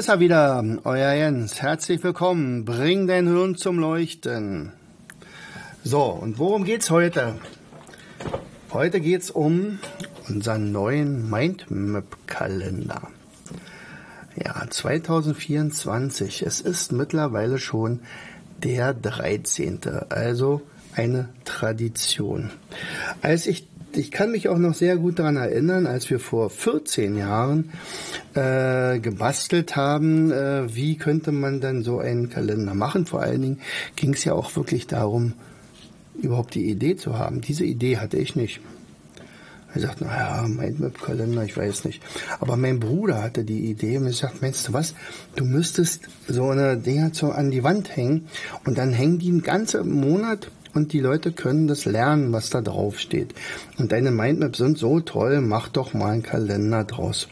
Ist 0.00 0.08
er 0.08 0.18
wieder, 0.18 0.64
euer 0.84 1.12
Jens. 1.12 1.60
Herzlich 1.60 2.02
willkommen. 2.02 2.64
Bring 2.64 3.06
dein 3.06 3.26
Hirn 3.26 3.56
zum 3.56 3.78
Leuchten. 3.78 4.72
So, 5.84 6.04
und 6.04 6.38
worum 6.38 6.64
geht's 6.64 6.88
heute? 6.88 7.34
Heute 8.72 9.00
geht's 9.00 9.30
um 9.30 9.78
unseren 10.26 10.72
neuen 10.72 11.28
Mindmap-Kalender. 11.28 13.08
Ja, 14.42 14.64
2024. 14.70 16.44
Es 16.46 16.62
ist 16.62 16.92
mittlerweile 16.92 17.58
schon 17.58 18.00
der 18.62 18.94
13. 18.94 19.80
Also 20.08 20.62
eine 20.96 21.28
Tradition. 21.44 22.48
Als 23.20 23.46
ich 23.46 23.68
ich 23.96 24.10
kann 24.10 24.30
mich 24.30 24.48
auch 24.48 24.58
noch 24.58 24.74
sehr 24.74 24.96
gut 24.96 25.18
daran 25.18 25.36
erinnern, 25.36 25.86
als 25.86 26.08
wir 26.10 26.20
vor 26.20 26.50
14 26.50 27.16
Jahren 27.16 27.70
äh, 28.34 28.98
gebastelt 28.98 29.76
haben, 29.76 30.30
äh, 30.30 30.74
wie 30.74 30.96
könnte 30.96 31.32
man 31.32 31.60
dann 31.60 31.82
so 31.82 31.98
einen 31.98 32.28
Kalender 32.30 32.74
machen. 32.74 33.06
Vor 33.06 33.20
allen 33.22 33.42
Dingen 33.42 33.60
ging 33.96 34.14
es 34.14 34.24
ja 34.24 34.32
auch 34.32 34.54
wirklich 34.56 34.86
darum, 34.86 35.34
überhaupt 36.14 36.54
die 36.54 36.68
Idee 36.68 36.96
zu 36.96 37.18
haben. 37.18 37.40
Diese 37.40 37.64
Idee 37.64 37.98
hatte 37.98 38.16
ich 38.16 38.36
nicht. 38.36 38.60
Er 39.72 39.80
sagt, 39.82 40.00
naja, 40.00 40.44
Mindmap-Kalender, 40.48 41.44
ich 41.44 41.56
weiß 41.56 41.84
nicht. 41.84 42.02
Aber 42.40 42.56
mein 42.56 42.80
Bruder 42.80 43.22
hatte 43.22 43.44
die 43.44 43.70
Idee 43.70 43.98
und 43.98 44.08
ich 44.08 44.16
sagt, 44.16 44.42
meinst 44.42 44.66
du 44.66 44.72
was? 44.72 44.94
Du 45.36 45.44
müsstest 45.44 46.08
so 46.26 46.48
eine 46.48 46.76
Dinger 46.76 47.12
an 47.32 47.52
die 47.52 47.62
Wand 47.62 47.94
hängen 47.96 48.26
und 48.64 48.78
dann 48.78 48.92
hängen 48.92 49.20
die 49.20 49.28
einen 49.28 49.42
ganzen 49.42 49.88
Monat 49.92 50.50
und 50.74 50.92
die 50.92 51.00
Leute 51.00 51.32
können 51.32 51.66
das 51.66 51.84
lernen, 51.84 52.32
was 52.32 52.50
da 52.50 52.60
drauf 52.60 52.98
steht. 52.98 53.34
Und 53.78 53.92
deine 53.92 54.10
Mindmaps 54.10 54.58
sind 54.58 54.78
so 54.78 55.00
toll, 55.00 55.40
mach 55.40 55.68
doch 55.68 55.94
mal 55.94 56.12
einen 56.12 56.22
Kalender 56.22 56.84
draus. 56.84 57.28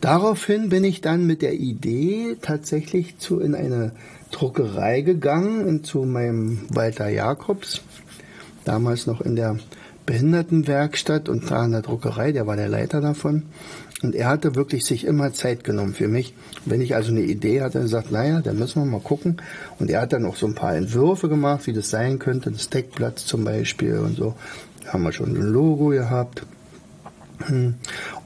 Daraufhin 0.00 0.68
bin 0.68 0.84
ich 0.84 1.00
dann 1.00 1.26
mit 1.26 1.42
der 1.42 1.54
Idee 1.54 2.36
tatsächlich 2.40 3.18
zu 3.18 3.38
in 3.40 3.54
eine 3.54 3.92
Druckerei 4.32 5.02
gegangen, 5.02 5.84
zu 5.84 6.02
meinem 6.02 6.62
Walter 6.70 7.08
Jakobs, 7.08 7.82
damals 8.64 9.06
noch 9.06 9.20
in 9.20 9.36
der 9.36 9.58
Behindertenwerkstatt 10.06 11.28
und 11.28 11.48
da 11.50 11.64
in 11.64 11.72
der 11.72 11.82
Druckerei, 11.82 12.32
der 12.32 12.46
war 12.46 12.56
der 12.56 12.68
Leiter 12.68 13.00
davon. 13.00 13.44
Und 14.02 14.14
er 14.14 14.28
hatte 14.28 14.54
wirklich 14.56 14.84
sich 14.84 15.06
immer 15.06 15.32
Zeit 15.32 15.64
genommen 15.64 15.94
für 15.94 16.08
mich. 16.08 16.34
Wenn 16.64 16.80
ich 16.80 16.94
also 16.94 17.10
eine 17.10 17.22
Idee 17.22 17.62
hatte, 17.62 17.80
gesagt, 17.80 18.10
naja, 18.10 18.40
dann 18.40 18.58
müssen 18.58 18.82
wir 18.82 18.86
mal 18.86 19.00
gucken. 19.00 19.40
Und 19.78 19.90
er 19.90 20.00
hat 20.02 20.12
dann 20.12 20.26
auch 20.26 20.36
so 20.36 20.46
ein 20.46 20.54
paar 20.54 20.74
Entwürfe 20.74 21.28
gemacht, 21.28 21.66
wie 21.66 21.72
das 21.72 21.90
sein 21.90 22.18
könnte, 22.18 22.50
das 22.50 22.68
Deckblatt 22.68 23.18
zum 23.18 23.44
Beispiel 23.44 23.98
und 23.98 24.16
so. 24.16 24.34
Da 24.84 24.94
haben 24.94 25.04
wir 25.04 25.12
schon 25.12 25.36
ein 25.36 25.42
Logo 25.42 25.88
gehabt. 25.88 26.44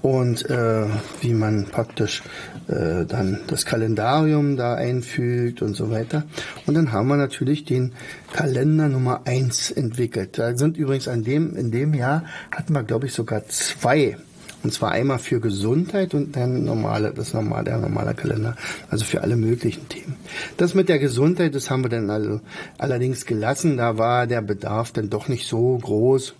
Und 0.02 0.50
äh, 0.50 0.86
wie 1.22 1.32
man 1.32 1.66
praktisch 1.66 2.22
äh, 2.68 3.06
dann 3.06 3.40
das 3.46 3.64
Kalendarium 3.64 4.56
da 4.56 4.74
einfügt 4.74 5.62
und 5.62 5.74
so 5.74 5.90
weiter. 5.90 6.24
Und 6.66 6.74
dann 6.74 6.92
haben 6.92 7.08
wir 7.08 7.16
natürlich 7.16 7.64
den 7.64 7.92
Kalender 8.32 8.88
Nummer 8.88 9.22
eins 9.24 9.70
entwickelt. 9.70 10.38
Da 10.38 10.56
sind 10.56 10.76
übrigens 10.76 11.08
an 11.08 11.24
dem, 11.24 11.56
in 11.56 11.70
dem 11.70 11.94
Jahr 11.94 12.24
hatten 12.50 12.74
wir, 12.74 12.82
glaube 12.82 13.06
ich, 13.06 13.12
sogar 13.12 13.46
zwei 13.48 14.16
und 14.62 14.72
zwar 14.72 14.92
einmal 14.92 15.18
für 15.18 15.40
Gesundheit 15.40 16.14
und 16.14 16.34
dann 16.36 16.64
normale, 16.64 17.12
das 17.12 17.34
normale, 17.34 17.64
der 17.64 17.78
normale 17.78 18.14
Kalender. 18.14 18.56
Also 18.90 19.04
für 19.04 19.22
alle 19.22 19.36
möglichen 19.36 19.88
Themen. 19.88 20.16
Das 20.56 20.74
mit 20.74 20.88
der 20.88 20.98
Gesundheit, 20.98 21.54
das 21.54 21.70
haben 21.70 21.84
wir 21.84 21.88
dann 21.88 22.10
also 22.10 22.40
allerdings 22.78 23.26
gelassen. 23.26 23.76
Da 23.76 23.98
war 23.98 24.26
der 24.26 24.42
Bedarf 24.42 24.92
dann 24.92 25.10
doch 25.10 25.28
nicht 25.28 25.46
so 25.46 25.78
groß. 25.78 26.34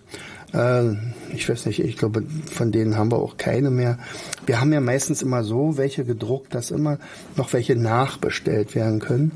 Äh, 0.53 0.91
ich 1.33 1.47
weiß 1.47 1.65
nicht, 1.67 1.79
ich 1.79 1.97
glaube, 1.97 2.23
von 2.51 2.71
denen 2.71 2.97
haben 2.97 3.11
wir 3.11 3.17
auch 3.17 3.37
keine 3.37 3.69
mehr. 3.69 3.97
Wir 4.45 4.59
haben 4.59 4.73
ja 4.73 4.81
meistens 4.81 5.21
immer 5.21 5.43
so 5.43 5.77
welche 5.77 6.05
gedruckt, 6.05 6.53
dass 6.53 6.71
immer 6.71 6.97
noch 7.35 7.53
welche 7.53 7.75
nachbestellt 7.75 8.75
werden 8.75 8.99
können. 8.99 9.31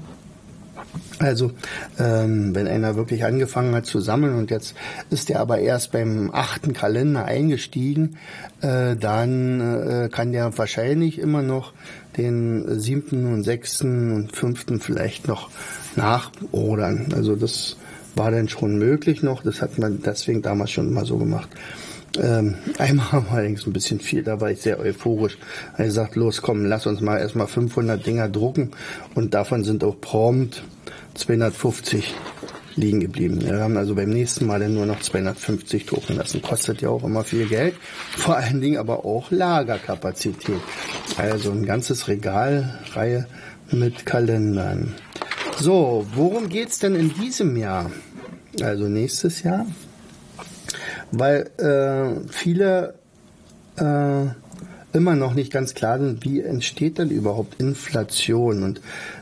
Also, 1.20 1.52
ähm, 2.00 2.56
wenn 2.56 2.68
einer 2.68 2.96
wirklich 2.96 3.24
angefangen 3.24 3.76
hat 3.76 3.86
zu 3.86 4.00
sammeln 4.00 4.36
und 4.36 4.50
jetzt 4.52 4.76
ist 5.10 5.30
er 5.30 5.40
aber 5.40 5.60
erst 5.60 5.92
beim 5.92 6.32
achten 6.34 6.74
Kalender 6.74 7.26
eingestiegen, 7.26 8.18
äh, 8.62 8.96
dann 8.96 9.62
äh, 9.62 10.10
kann 10.10 10.32
der 10.32 10.58
wahrscheinlich 10.58 11.20
immer 11.20 11.42
noch 11.42 11.74
den 12.18 12.80
siebten 12.80 13.32
und 13.32 13.44
sechsten 13.44 14.14
und 14.14 14.36
fünften 14.36 14.80
vielleicht 14.80 15.28
noch 15.28 15.50
nachordern. 15.96 17.08
Also 17.16 17.36
das 17.36 17.78
war 18.16 18.32
dann 18.32 18.50
schon 18.50 18.78
möglich 18.78 19.24
noch. 19.24 19.44
Das 19.44 19.62
hat 19.62 19.78
man 19.78 20.02
deswegen 20.02 20.42
damals 20.42 20.72
schon 20.72 20.88
immer 20.88 21.06
so 21.06 21.18
gemacht. 21.18 21.50
Ähm, 22.20 22.56
einmal 22.78 23.24
wir 23.24 23.32
allerdings 23.32 23.66
ein 23.66 23.74
bisschen 23.74 24.00
viel, 24.00 24.24
da 24.24 24.42
war 24.42 24.52
ich 24.52 24.62
sehr 24.62 24.80
euphorisch. 24.80 25.38
Er 25.78 25.92
sagt, 25.92 26.16
los, 26.16 26.42
komm, 26.42 26.66
lass 26.66 26.86
uns 26.86 27.02
mal 27.02 27.20
erstmal 27.20 27.48
500 27.48 28.06
Dinger 28.06 28.28
drucken 28.28 28.72
und 29.16 29.34
davon 29.34 29.64
sind 29.64 29.84
auch 29.84 30.00
prompt 30.00 30.64
250 31.14 32.14
liegen 32.76 33.00
geblieben. 33.02 33.42
Wir 33.42 33.60
haben 33.60 33.78
also 33.78 33.96
beim 33.96 34.10
nächsten 34.10 34.46
Mal 34.46 34.60
dann 34.60 34.74
nur 34.74 34.86
noch 34.86 35.00
250 35.00 35.86
drucken 35.86 36.16
lassen. 36.16 36.42
Kostet 36.42 36.82
ja 36.82 36.90
auch 36.90 37.04
immer 37.04 37.24
viel 37.24 37.48
Geld, 37.48 37.76
vor 38.18 38.38
allen 38.38 38.62
Dingen 38.62 38.78
aber 38.78 39.06
auch 39.06 39.32
Lagerkapazität. 39.32 40.62
Also 41.18 41.52
ein 41.52 41.66
ganzes 41.66 42.08
Regalreihe 42.08 43.28
mit 43.72 44.06
Kalendern. 44.06 44.96
So, 45.60 46.08
worum 46.16 46.50
geht's 46.50 46.80
denn 46.80 46.96
in 46.96 47.14
diesem 47.14 47.56
Jahr? 47.56 47.92
Also 48.62 48.88
nächstes 48.88 49.44
Jahr? 49.44 49.66
Weil 51.12 51.50
äh, 51.58 52.30
viele 52.30 52.94
äh, 53.78 54.26
immer 54.94 55.16
noch 55.16 55.34
nicht 55.34 55.52
ganz 55.52 55.74
klar 55.74 56.00
sind, 56.00 56.24
wie 56.26 56.42
entsteht 56.42 56.98
denn 56.98 57.10
überhaupt 57.10 57.58
Inflation. 57.60 58.64
Und 58.64 58.82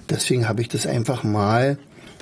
deswegen 0.10 0.50
habe 0.50 0.62
ich 0.62 0.70
das 0.70 0.88
einfach 0.88 1.24
mal 1.24 1.78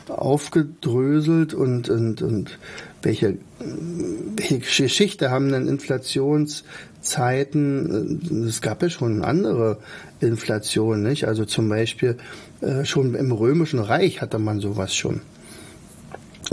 aufgedröselt 0.10 1.54
und, 1.54 1.90
und, 1.90 2.22
und 2.22 2.60
welche, 3.02 3.38
welche 3.60 4.60
Geschichte 4.60 5.30
haben 5.30 5.52
denn 5.52 5.68
Inflationszeiten? 5.68 8.46
Es 8.48 8.62
gab 8.62 8.82
ja 8.82 8.90
schon 8.90 9.22
andere 9.24 9.80
Inflationen, 10.20 11.04
nicht? 11.04 11.28
Also 11.28 11.46
zum 11.46 11.70
Beispiel 11.70 12.18
äh, 12.62 12.86
schon 12.86 13.14
im 13.16 13.32
Römischen 13.32 13.80
Reich 13.80 14.22
hatte 14.22 14.40
man 14.40 14.60
sowas 14.60 14.96
schon 14.96 15.22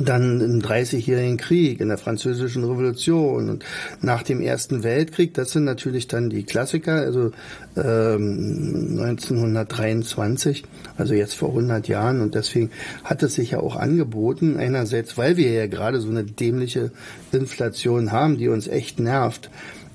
dann 0.05 0.41
im 0.41 0.63
Dreißigjährigen 0.63 1.37
Krieg, 1.37 1.81
in 1.81 1.89
der 1.89 1.99
Französischen 1.99 2.65
Revolution 2.65 3.51
und 3.51 3.65
nach 4.01 4.23
dem 4.23 4.41
Ersten 4.41 4.83
Weltkrieg, 4.83 5.35
das 5.35 5.53
sind 5.53 5.65
natürlich 5.65 6.09
dann 6.09 6.31
die 6.31 6.45
Klassiker, 6.45 6.97
also 6.97 7.33
ähm, 7.77 8.99
1923, 9.01 10.65
also 10.97 11.15
jetzt 11.15 11.35
vor 11.35 11.51
100 11.51 11.89
Jahren 11.89 12.21
und 12.21 12.35
deswegen 12.35 12.71
hat 13.05 13.23
es 13.23 13.35
sich 13.35 13.53
ja 13.53 13.61
auch 13.61 13.77
angeboten, 13.77 14.57
einerseits, 14.57 15.19
weil 15.19 15.37
wir 15.37 15.53
ja 15.53 15.67
gerade 15.67 16.01
so 16.01 16.09
eine 16.09 16.25
dämliche 16.25 16.91
Inflation 17.33 18.13
haben, 18.13 18.37
die 18.37 18.49
uns 18.49 18.69
echt 18.69 19.01
nervt. 19.01 19.51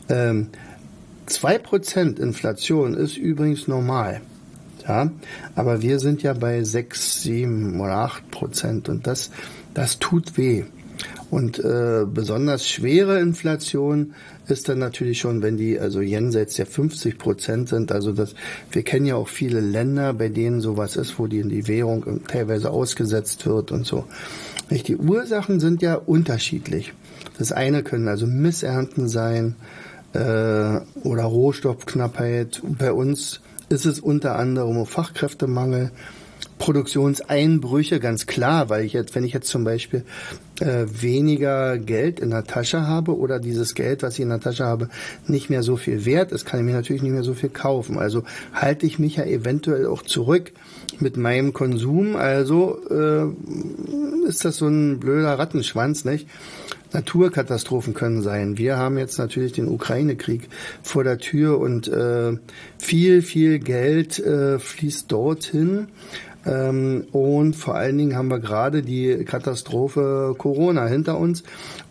Ähm, 0.10 0.48
2% 1.28 2.20
Inflation 2.20 2.96
ist 2.96 3.18
übrigens 3.18 3.68
normal. 3.68 4.22
Ja, 4.88 5.12
aber 5.56 5.84
wir 5.84 6.00
sind 6.00 6.24
ja 6.24 6.34
bei 6.34 6.64
6, 6.64 7.22
7 7.22 7.80
oder 7.80 7.98
8 7.98 8.32
Prozent 8.32 8.90
und 8.90 9.06
das 9.06 9.30
das 9.74 10.00
tut 10.00 10.38
weh. 10.38 10.64
Und 11.30 11.60
äh, 11.60 12.06
besonders 12.12 12.68
schwere 12.68 13.20
Inflation 13.20 14.14
ist 14.48 14.68
dann 14.68 14.80
natürlich 14.80 15.20
schon, 15.20 15.44
wenn 15.44 15.58
die 15.58 15.80
also 15.80 16.02
jenseits 16.02 16.56
der 16.56 16.66
50 16.66 17.18
Prozent 17.20 17.70
sind. 17.70 17.92
Also 17.92 18.14
das, 18.14 18.34
wir 18.72 18.84
kennen 18.84 19.06
ja 19.06 19.16
auch 19.16 19.28
viele 19.28 19.60
Länder, 19.60 20.14
bei 20.14 20.30
denen 20.30 20.60
sowas 20.60 20.96
ist, 20.96 21.20
wo 21.20 21.28
die 21.28 21.44
die 21.44 21.68
Währung 21.68 22.22
teilweise 22.28 22.72
ausgesetzt 22.72 23.46
wird 23.46 23.72
und 23.72 23.86
so. 23.86 24.06
Die 24.72 24.98
Ursachen 24.98 25.60
sind 25.60 25.82
ja 25.82 25.96
unterschiedlich. 25.96 26.94
Das 27.38 27.52
eine 27.52 27.84
können 27.84 28.08
also 28.08 28.26
Missernten 28.28 29.08
sein 29.08 29.56
äh, 30.14 30.20
oder 30.20 31.24
Rohstoffknappheit. 31.24 32.62
Bei 32.64 32.92
uns 32.92 33.42
ist 33.70 33.86
es 33.86 34.00
unter 34.00 34.36
anderem 34.36 34.86
Fachkräftemangel 34.86 35.92
Produktionseinbrüche, 36.60 38.00
ganz 38.00 38.28
klar, 38.28 38.70
weil 38.70 38.86
ich 38.86 38.94
jetzt, 38.94 39.16
wenn 39.16 39.24
ich 39.24 39.34
jetzt 39.34 39.48
zum 39.48 39.64
Beispiel 39.64 40.04
äh, 40.60 40.86
weniger 40.88 41.80
Geld 41.80 42.20
in 42.20 42.30
der 42.30 42.44
Tasche 42.44 42.86
habe 42.86 43.18
oder 43.18 43.40
dieses 43.40 43.74
Geld, 43.74 44.04
was 44.04 44.16
ich 44.16 44.20
in 44.20 44.30
der 44.30 44.42
Tasche 44.42 44.66
habe, 44.66 44.90
nicht 45.26 45.50
mehr 45.50 45.64
so 45.64 45.78
viel 45.78 46.06
wert 46.06 46.32
ist, 46.32 46.46
kann 46.46 46.60
ich 46.60 46.66
mir 46.66 46.74
natürlich 46.74 47.02
nicht 47.02 47.14
mehr 47.14 47.24
so 47.24 47.34
viel 47.34 47.50
kaufen. 47.50 47.98
Also 47.98 48.24
halte 48.54 48.86
ich 48.86 49.00
mich 49.00 49.16
ja 49.16 49.24
eventuell 49.24 49.88
auch 49.88 50.04
zurück 50.04 50.52
mit 51.00 51.18
meinem 51.18 51.54
Konsum. 51.54 52.16
Also 52.16 52.78
äh, 52.90 54.28
ist 54.28 54.46
das 54.46 54.58
so 54.58 54.68
ein 54.68 55.00
blöder 55.00 55.40
Rattenschwanz, 55.40 56.06
nicht? 56.06 56.28
Naturkatastrophen 56.92 57.94
können 57.94 58.22
sein. 58.22 58.58
Wir 58.58 58.78
haben 58.78 58.98
jetzt 58.98 59.20
natürlich 59.20 59.54
den 59.54 59.68
Ukraine-Krieg 59.68 60.50
vor 60.82 61.04
der 61.04 61.20
Tür 61.20 61.60
und 61.60 61.88
äh, 61.88 62.38
viel, 62.80 63.22
viel 63.22 63.60
Geld 63.60 64.20
äh, 64.20 64.58
fließt 64.60 65.12
dorthin. 65.12 65.88
Ähm, 66.50 67.06
und 67.12 67.56
vor 67.56 67.76
allen 67.76 67.98
Dingen 67.98 68.16
haben 68.16 68.30
wir 68.30 68.40
gerade 68.40 68.82
die 68.82 69.24
Katastrophe 69.24 70.34
Corona 70.38 70.88
hinter 70.88 71.18
uns, 71.20 71.44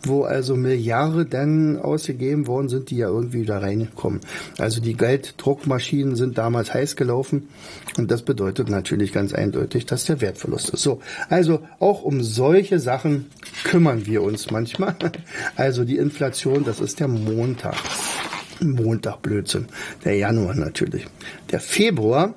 wo 0.03 0.23
also 0.23 0.55
Milliarden 0.55 1.79
ausgegeben 1.79 2.47
worden 2.47 2.67
sind, 2.67 2.89
die 2.89 2.97
ja 2.97 3.07
irgendwie 3.07 3.45
da 3.45 3.59
reinkommen. 3.59 4.19
Also 4.57 4.81
die 4.81 4.97
Gelddruckmaschinen 4.97 6.15
sind 6.15 6.37
damals 6.37 6.73
heiß 6.73 6.97
gelaufen 6.97 7.47
und 7.97 8.11
das 8.11 8.23
bedeutet 8.23 8.69
natürlich 8.69 9.13
ganz 9.13 9.33
eindeutig, 9.33 9.85
dass 9.85 10.05
der 10.05 10.19
Wertverlust 10.19 10.71
ist. 10.71 10.83
So, 10.83 10.99
also 11.29 11.61
auch 11.79 12.03
um 12.03 12.21
solche 12.21 12.79
Sachen 12.79 13.27
kümmern 13.63 14.05
wir 14.05 14.23
uns 14.23 14.51
manchmal. 14.51 14.95
Also 15.55 15.83
die 15.83 15.97
Inflation, 15.97 16.63
das 16.63 16.79
ist 16.79 16.99
der 16.99 17.07
Montag. 17.07 17.75
Montag 18.61 19.21
Blödsinn. 19.21 19.67
Der 20.05 20.15
Januar 20.15 20.55
natürlich. 20.55 21.05
Der 21.51 21.59
Februar 21.59 22.33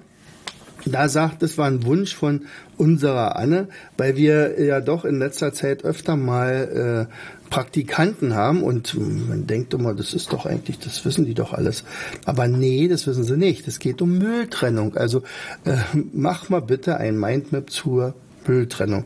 da 0.84 1.08
sagt, 1.08 1.42
es 1.42 1.58
war 1.58 1.66
ein 1.66 1.84
Wunsch 1.84 2.14
von 2.14 2.42
unserer 2.76 3.36
Anne, 3.36 3.68
weil 3.96 4.16
wir 4.16 4.60
ja 4.62 4.80
doch 4.80 5.04
in 5.04 5.18
letzter 5.18 5.52
Zeit 5.52 5.84
öfter 5.84 6.16
mal 6.16 7.08
äh, 7.08 7.50
Praktikanten 7.50 8.34
haben 8.34 8.62
und 8.62 8.94
man 9.28 9.46
denkt 9.46 9.74
immer, 9.74 9.94
das 9.94 10.14
ist 10.14 10.32
doch 10.32 10.46
eigentlich, 10.46 10.78
das 10.78 11.04
wissen 11.04 11.26
die 11.26 11.34
doch 11.34 11.52
alles. 11.52 11.84
Aber 12.24 12.48
nee, 12.48 12.88
das 12.88 13.06
wissen 13.06 13.24
sie 13.24 13.36
nicht. 13.36 13.68
Es 13.68 13.78
geht 13.78 14.00
um 14.00 14.18
Mülltrennung. 14.18 14.96
Also 14.96 15.22
äh, 15.64 15.76
mach 16.12 16.48
mal 16.48 16.62
bitte 16.62 16.96
ein 16.96 17.18
Mindmap 17.18 17.70
zur 17.70 18.14
Mülltrennung. 18.46 19.04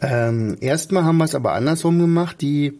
Ähm, 0.00 0.56
erstmal 0.60 1.04
haben 1.04 1.18
wir 1.18 1.24
es 1.24 1.34
aber 1.34 1.52
andersrum 1.52 1.98
gemacht. 1.98 2.40
Die 2.40 2.78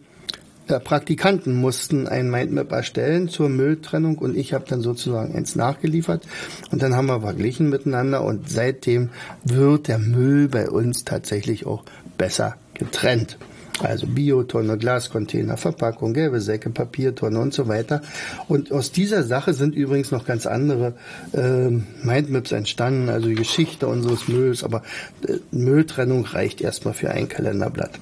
Praktikanten 0.67 1.53
mussten 1.53 2.07
ein 2.07 2.29
Mindmap 2.29 2.71
erstellen 2.71 3.27
zur 3.27 3.49
Mülltrennung 3.49 4.17
und 4.17 4.37
ich 4.37 4.53
habe 4.53 4.65
dann 4.67 4.81
sozusagen 4.81 5.35
eins 5.35 5.55
nachgeliefert 5.55 6.25
und 6.71 6.81
dann 6.81 6.95
haben 6.95 7.07
wir 7.07 7.21
verglichen 7.21 7.69
miteinander 7.69 8.23
und 8.23 8.49
seitdem 8.49 9.09
wird 9.43 9.87
der 9.87 9.99
Müll 9.99 10.47
bei 10.47 10.69
uns 10.69 11.03
tatsächlich 11.03 11.65
auch 11.65 11.83
besser 12.17 12.55
getrennt. 12.73 13.37
Also 13.79 14.05
Biotonne, 14.05 14.77
Glascontainer, 14.77 15.57
Verpackung, 15.57 16.13
gelbe 16.13 16.39
Säcke, 16.39 16.69
Papiertonne 16.69 17.39
und 17.39 17.53
so 17.53 17.67
weiter. 17.67 18.03
Und 18.47 18.71
aus 18.71 18.91
dieser 18.91 19.23
Sache 19.23 19.53
sind 19.53 19.73
übrigens 19.73 20.11
noch 20.11 20.25
ganz 20.25 20.45
andere 20.45 20.93
äh, 21.33 21.69
Mindmaps 22.03 22.51
entstanden, 22.51 23.09
also 23.09 23.27
die 23.27 23.35
Geschichte 23.35 23.87
unseres 23.87 24.27
Mülls, 24.27 24.63
aber 24.63 24.83
äh, 25.27 25.37
Mülltrennung 25.51 26.23
reicht 26.25 26.61
erstmal 26.61 26.93
für 26.93 27.09
ein 27.09 27.27
Kalenderblatt 27.27 27.99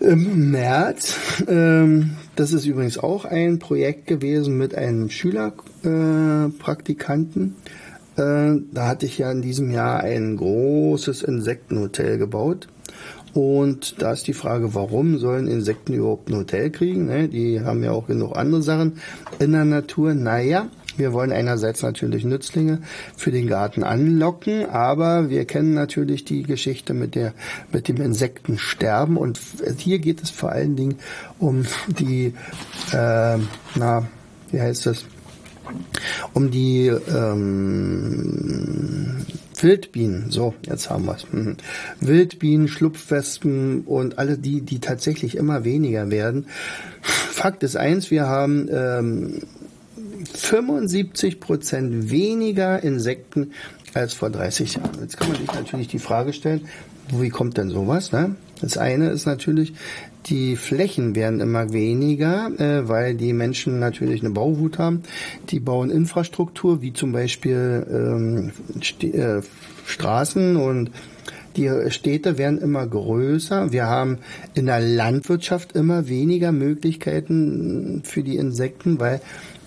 im 0.00 0.50
März. 0.50 1.16
Ähm, 1.46 2.16
das 2.36 2.52
ist 2.52 2.66
übrigens 2.66 2.98
auch 2.98 3.24
ein 3.24 3.58
Projekt 3.58 4.06
gewesen 4.06 4.58
mit 4.58 4.74
einem 4.74 5.08
Schülerpraktikanten. 5.10 7.56
Äh, 8.16 8.20
äh, 8.20 8.60
da 8.72 8.88
hatte 8.88 9.06
ich 9.06 9.18
ja 9.18 9.30
in 9.30 9.42
diesem 9.42 9.70
Jahr 9.70 10.00
ein 10.00 10.36
großes 10.36 11.22
Insektenhotel 11.22 12.18
gebaut. 12.18 12.66
Und 13.32 14.02
da 14.02 14.12
ist 14.12 14.26
die 14.26 14.32
Frage, 14.32 14.74
warum 14.74 15.18
sollen 15.18 15.46
Insekten 15.46 15.92
überhaupt 15.92 16.28
ein 16.28 16.36
Hotel 16.36 16.70
kriegen? 16.70 17.06
Ne? 17.06 17.28
Die 17.28 17.60
haben 17.60 17.84
ja 17.84 17.92
auch 17.92 18.08
genug 18.08 18.36
andere 18.36 18.62
Sachen 18.62 18.94
in 19.38 19.52
der 19.52 19.64
Natur. 19.64 20.14
Naja, 20.14 20.68
wir 21.00 21.12
wollen 21.12 21.32
einerseits 21.32 21.82
natürlich 21.82 22.24
Nützlinge 22.24 22.80
für 23.16 23.32
den 23.32 23.48
Garten 23.48 23.82
anlocken, 23.82 24.66
aber 24.66 25.30
wir 25.30 25.44
kennen 25.46 25.74
natürlich 25.74 26.24
die 26.24 26.42
Geschichte 26.42 26.94
mit 26.94 27.14
der, 27.14 27.32
mit 27.72 27.88
dem 27.88 27.96
Insektensterben 27.96 29.16
und 29.16 29.40
hier 29.78 29.98
geht 29.98 30.22
es 30.22 30.30
vor 30.30 30.52
allen 30.52 30.76
Dingen 30.76 30.96
um 31.38 31.64
die, 31.88 32.34
äh, 32.92 33.38
na, 33.74 34.06
wie 34.52 34.60
heißt 34.60 34.86
das? 34.86 35.04
Um 36.34 36.50
die 36.50 36.88
ähm, 36.88 39.24
Wildbienen, 39.62 40.30
so, 40.30 40.54
jetzt 40.66 40.90
haben 40.90 41.06
wir 41.06 41.14
es. 41.14 41.32
Mhm. 41.32 41.56
Wildbienen, 42.00 42.68
Schlupfwespen 42.68 43.82
und 43.82 44.18
alle 44.18 44.36
die, 44.36 44.62
die 44.62 44.80
tatsächlich 44.80 45.36
immer 45.36 45.64
weniger 45.64 46.10
werden. 46.10 46.46
Fakt 47.02 47.62
ist 47.62 47.76
eins, 47.76 48.10
wir 48.10 48.26
haben 48.26 48.68
ähm, 48.72 49.42
75 50.34 51.40
Prozent 51.40 52.10
weniger 52.10 52.82
Insekten 52.82 53.52
als 53.94 54.14
vor 54.14 54.30
30 54.30 54.74
Jahren. 54.74 54.90
Jetzt 55.00 55.16
kann 55.16 55.28
man 55.28 55.36
sich 55.38 55.52
natürlich 55.52 55.88
die 55.88 55.98
Frage 55.98 56.32
stellen, 56.32 56.68
wie 57.12 57.28
kommt 57.28 57.56
denn 57.56 57.70
sowas? 57.70 58.12
Ne? 58.12 58.36
Das 58.60 58.78
eine 58.78 59.10
ist 59.10 59.26
natürlich, 59.26 59.72
die 60.26 60.56
Flächen 60.56 61.14
werden 61.14 61.40
immer 61.40 61.72
weniger, 61.72 62.50
äh, 62.58 62.88
weil 62.88 63.14
die 63.14 63.32
Menschen 63.32 63.78
natürlich 63.78 64.20
eine 64.20 64.30
Bauwut 64.30 64.78
haben. 64.78 65.02
Die 65.48 65.60
bauen 65.60 65.90
Infrastruktur, 65.90 66.82
wie 66.82 66.92
zum 66.92 67.12
Beispiel 67.12 67.86
ähm, 67.90 68.52
äh, 69.12 69.42
Straßen 69.86 70.56
und 70.56 70.90
die 71.56 71.68
Städte 71.88 72.38
werden 72.38 72.58
immer 72.58 72.86
größer. 72.86 73.72
Wir 73.72 73.86
haben 73.86 74.18
in 74.54 74.66
der 74.66 74.78
Landwirtschaft 74.78 75.72
immer 75.72 76.08
weniger 76.08 76.52
Möglichkeiten 76.52 78.02
für 78.04 78.22
die 78.22 78.36
Insekten, 78.36 79.00
weil 79.00 79.20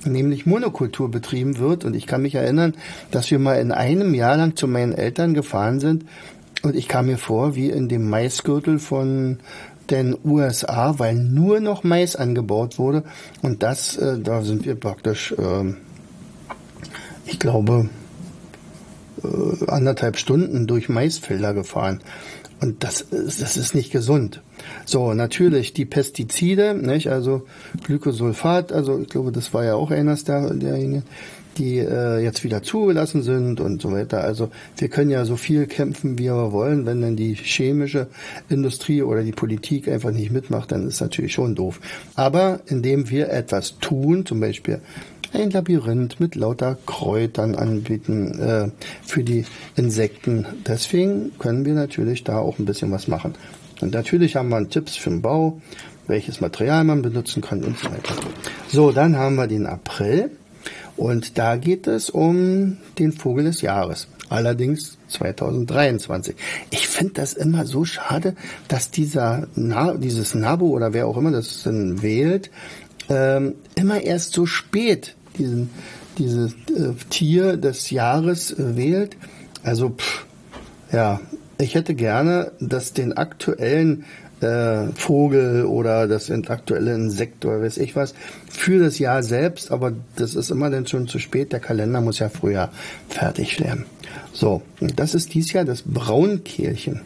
nämlich 0.06 0.46
Monokultur 0.46 1.10
betrieben 1.10 1.58
wird. 1.58 1.86
Und 1.86 1.96
ich 1.96 2.08
kann 2.08 2.22
mich 2.22 2.36
erinnern, 2.36 2.74
dass 3.12 3.30
wir 3.32 3.40
mal 3.40 3.60
in 3.60 3.72
einem 3.72 4.14
Jahr 4.14 4.38
lang 4.38 4.56
zu 4.56 4.68
meinen 4.68 4.94
Eltern 4.94 5.34
gefahren 5.34 5.80
sind 5.80 6.06
und 6.64 6.78
ich 6.78 6.88
kam 6.88 7.08
mir 7.08 7.18
vor 7.18 7.56
wie 7.56 7.70
in 7.70 7.90
dem 7.90 8.10
Maisgürtel 8.10 8.80
von 8.80 9.40
den 9.90 10.18
USA, 10.24 10.98
weil 10.98 11.14
nur 11.14 11.60
noch 11.60 11.84
Mais 11.84 12.16
angebaut 12.16 12.80
wurde. 12.80 13.04
Und 13.42 13.64
das, 13.64 13.98
äh, 13.98 14.18
da 14.18 14.42
sind 14.42 14.66
wir 14.66 14.76
praktisch, 14.76 15.34
äh, 15.34 15.74
ich 17.26 17.38
glaube, 17.38 17.90
äh, 19.24 19.66
anderthalb 19.70 20.18
Stunden 20.18 20.66
durch 20.66 20.88
Maisfelder 20.88 21.54
gefahren. 21.54 22.00
Und 22.62 22.86
das 22.86 23.08
das 23.12 23.58
ist 23.58 23.76
nicht 23.76 23.92
gesund. 23.92 24.42
So, 24.86 25.14
natürlich 25.14 25.74
die 25.74 25.86
Pestizide, 25.86 26.74
nicht? 26.74 27.10
also 27.10 27.44
Glykosulfat, 27.84 28.72
also 28.72 29.00
ich 29.00 29.10
glaube, 29.10 29.32
das 29.32 29.54
war 29.54 29.64
ja 29.64 29.76
auch 29.76 29.92
eines 29.92 30.24
der, 30.24 30.54
derjenigen, 30.54 31.04
die 31.58 31.78
äh, 31.78 32.20
jetzt 32.20 32.44
wieder 32.44 32.64
zugelassen 32.64 33.22
sind 33.22 33.60
und 33.60 33.82
so 33.82 33.92
weiter. 33.92 34.24
Also 34.24 34.50
wir 34.78 34.90
können 34.90 35.12
ja 35.12 35.26
so 35.26 35.36
viel 35.36 35.68
kämpfen, 35.68 36.18
wie 36.18 36.26
wir 36.26 36.52
wollen. 36.52 36.86
Wenn 36.86 37.02
dann 37.02 37.16
die 37.16 37.36
chemische 37.36 38.08
Industrie 38.50 39.04
oder 39.04 39.24
die 39.24 39.32
Politik 39.32 39.88
einfach 39.88 40.12
nicht 40.12 40.32
mitmacht, 40.32 40.72
dann 40.72 40.88
ist 40.88 41.02
natürlich 41.02 41.34
schon 41.34 41.56
doof. 41.56 41.80
Aber 42.16 42.62
indem 42.68 43.10
wir 43.10 43.30
etwas 43.30 43.80
tun, 43.80 44.26
zum 44.26 44.40
Beispiel 44.40 44.82
ein 45.34 45.52
Labyrinth 45.52 46.20
mit 46.20 46.36
lauter 46.36 46.78
Kräutern 46.86 47.56
anbieten 47.56 48.40
äh, 48.40 48.70
für 49.04 49.24
die 49.24 49.46
Insekten. 49.76 50.46
Deswegen 50.68 51.32
können 51.40 51.66
wir 51.66 51.74
natürlich 51.74 52.24
da 52.24 52.38
auch 52.38 52.60
ein 52.60 52.66
bisschen 52.66 52.92
was 52.92 53.08
machen. 53.08 53.34
Und 53.82 53.94
natürlich 53.94 54.36
haben 54.36 54.50
wir 54.50 54.70
Tipps 54.70 54.96
für 54.96 55.10
den 55.10 55.22
Bau, 55.22 55.62
welches 56.08 56.42
Material 56.42 56.84
man 56.84 57.02
benutzen 57.02 57.42
kann 57.42 57.64
und 57.64 57.78
so 57.80 57.90
weiter. 57.90 58.16
So, 58.68 58.92
dann 58.92 59.18
haben 59.18 59.36
wir 59.36 59.48
den 59.48 59.66
April 59.66 60.32
und 60.96 61.38
da 61.38 61.56
geht 61.56 61.88
es 61.88 62.10
um 62.10 62.78
den 63.00 63.12
Vogel 63.12 63.46
des 63.46 63.62
Jahres. 63.62 64.08
Allerdings 64.30 64.98
2023. 65.10 66.36
Ich 66.72 66.88
finde 66.88 67.14
das 67.14 67.34
immer 67.34 67.66
so 67.66 67.86
schade, 67.86 68.36
dass 68.68 68.90
dieser 68.90 69.48
Na 69.56 69.94
dieses 69.94 70.34
Nabo 70.34 70.68
oder 70.68 70.94
wer 70.94 71.08
auch 71.08 71.18
immer 71.18 71.32
das 71.32 71.64
dann 71.64 72.02
wählt, 72.02 72.50
ähm, 73.10 73.56
immer 73.76 74.02
erst 74.02 74.34
so 74.34 74.46
spät 74.46 75.16
diesen, 75.38 75.70
dieses 76.18 76.54
äh, 76.54 76.94
Tier 77.10 77.58
des 77.58 77.90
Jahres 77.90 78.52
äh, 78.52 78.76
wählt. 78.76 79.18
Also, 79.64 79.90
pff, 79.90 80.26
ja, 80.92 81.20
ich 81.58 81.76
hätte 81.76 81.96
gerne, 81.96 82.52
dass 82.60 82.94
den 82.94 83.14
aktuellen 83.14 84.06
äh, 84.42 84.88
Vogel 84.96 85.66
oder 85.66 86.08
das 86.08 86.30
aktuelle 86.30 86.94
Insekt 86.94 87.46
oder 87.46 87.62
weiß 87.62 87.78
ich 87.78 87.96
was 87.96 88.14
für 88.50 88.80
das 88.80 89.00
Jahr 89.00 89.24
selbst, 89.24 89.72
aber 89.72 89.94
das 90.16 90.36
ist 90.36 90.52
immer 90.52 90.70
dann 90.70 90.86
schon 90.86 91.08
zu 91.08 91.20
spät. 91.20 91.54
Der 91.54 91.60
Kalender 91.60 92.02
muss 92.02 92.20
ja 92.20 92.30
früher 92.30 92.70
fertig 93.10 93.60
werden. 93.62 93.86
So, 94.34 94.62
und 94.80 95.00
das 95.00 95.16
ist 95.16 95.34
dies 95.34 95.54
Jahr 95.54 95.66
das 95.66 95.84
Braunkehlchen. 95.84 97.02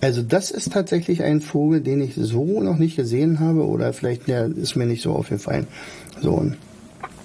Also 0.00 0.22
das 0.22 0.50
ist 0.50 0.72
tatsächlich 0.72 1.22
ein 1.22 1.40
Vogel, 1.40 1.80
den 1.80 2.00
ich 2.00 2.14
so 2.16 2.62
noch 2.62 2.76
nicht 2.76 2.96
gesehen 2.96 3.40
habe 3.40 3.66
oder 3.66 3.92
vielleicht 3.92 4.28
der 4.28 4.46
ist 4.46 4.76
mir 4.76 4.86
nicht 4.86 5.02
so 5.02 5.12
aufgefallen. 5.12 5.66
So, 6.20 6.50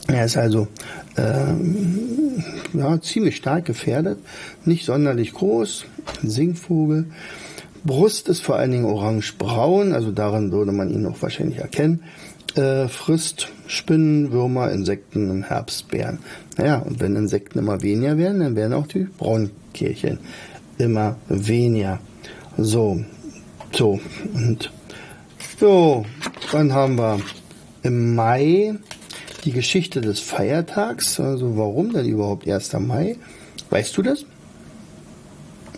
Er 0.08 0.25
ist 0.25 0.38
also 0.38 0.67
äh, 1.15 2.77
ja, 2.77 3.01
ziemlich 3.01 3.38
stark 3.38 3.65
gefährdet, 3.65 4.20
nicht 4.65 4.86
sonderlich 4.86 5.34
groß, 5.34 5.86
ein 6.24 6.29
Singvogel. 6.29 7.05
Brust 7.84 8.29
ist 8.29 8.41
vor 8.41 8.58
allen 8.58 8.72
Dingen 8.72 8.86
orange-braun, 8.86 9.93
also 9.93 10.12
daran 10.12 10.51
würde 10.51 10.72
man 10.72 10.89
ihn 10.89 11.05
auch 11.05 11.22
wahrscheinlich 11.22 11.60
erkennen. 11.60 12.03
Äh, 12.55 12.88
frisst 12.89 13.48
Spinnen, 13.67 14.31
Würmer, 14.31 14.72
Insekten 14.72 15.29
im 15.29 15.43
Herbst 15.43 15.88
Bären. 15.88 16.20
Naja, 16.58 16.79
und 16.79 17.00
wenn 17.00 17.15
Insekten 17.15 17.60
immer 17.60 17.81
weniger 17.81 18.17
werden, 18.17 18.41
dann 18.41 18.55
werden 18.55 18.74
auch 18.74 18.88
die 18.88 19.08
Braunkehlchen 19.17 20.20
immer 20.77 21.15
weniger. 21.29 22.00
So, 22.58 23.03
so, 23.72 24.00
und 24.34 24.70
so, 25.58 26.05
dann 26.51 26.74
haben 26.74 26.98
wir 26.98 27.20
im 27.84 28.15
Mai 28.15 28.75
die 29.44 29.52
Geschichte 29.52 30.02
des 30.02 30.20
Feiertags. 30.20 31.20
Also 31.20 31.58
warum 31.58 31.94
denn 31.94 32.06
überhaupt 32.08 32.48
1. 32.48 32.74
Mai? 32.74 33.18
Weißt 33.70 33.96
du 33.98 34.02
das? 34.02 34.26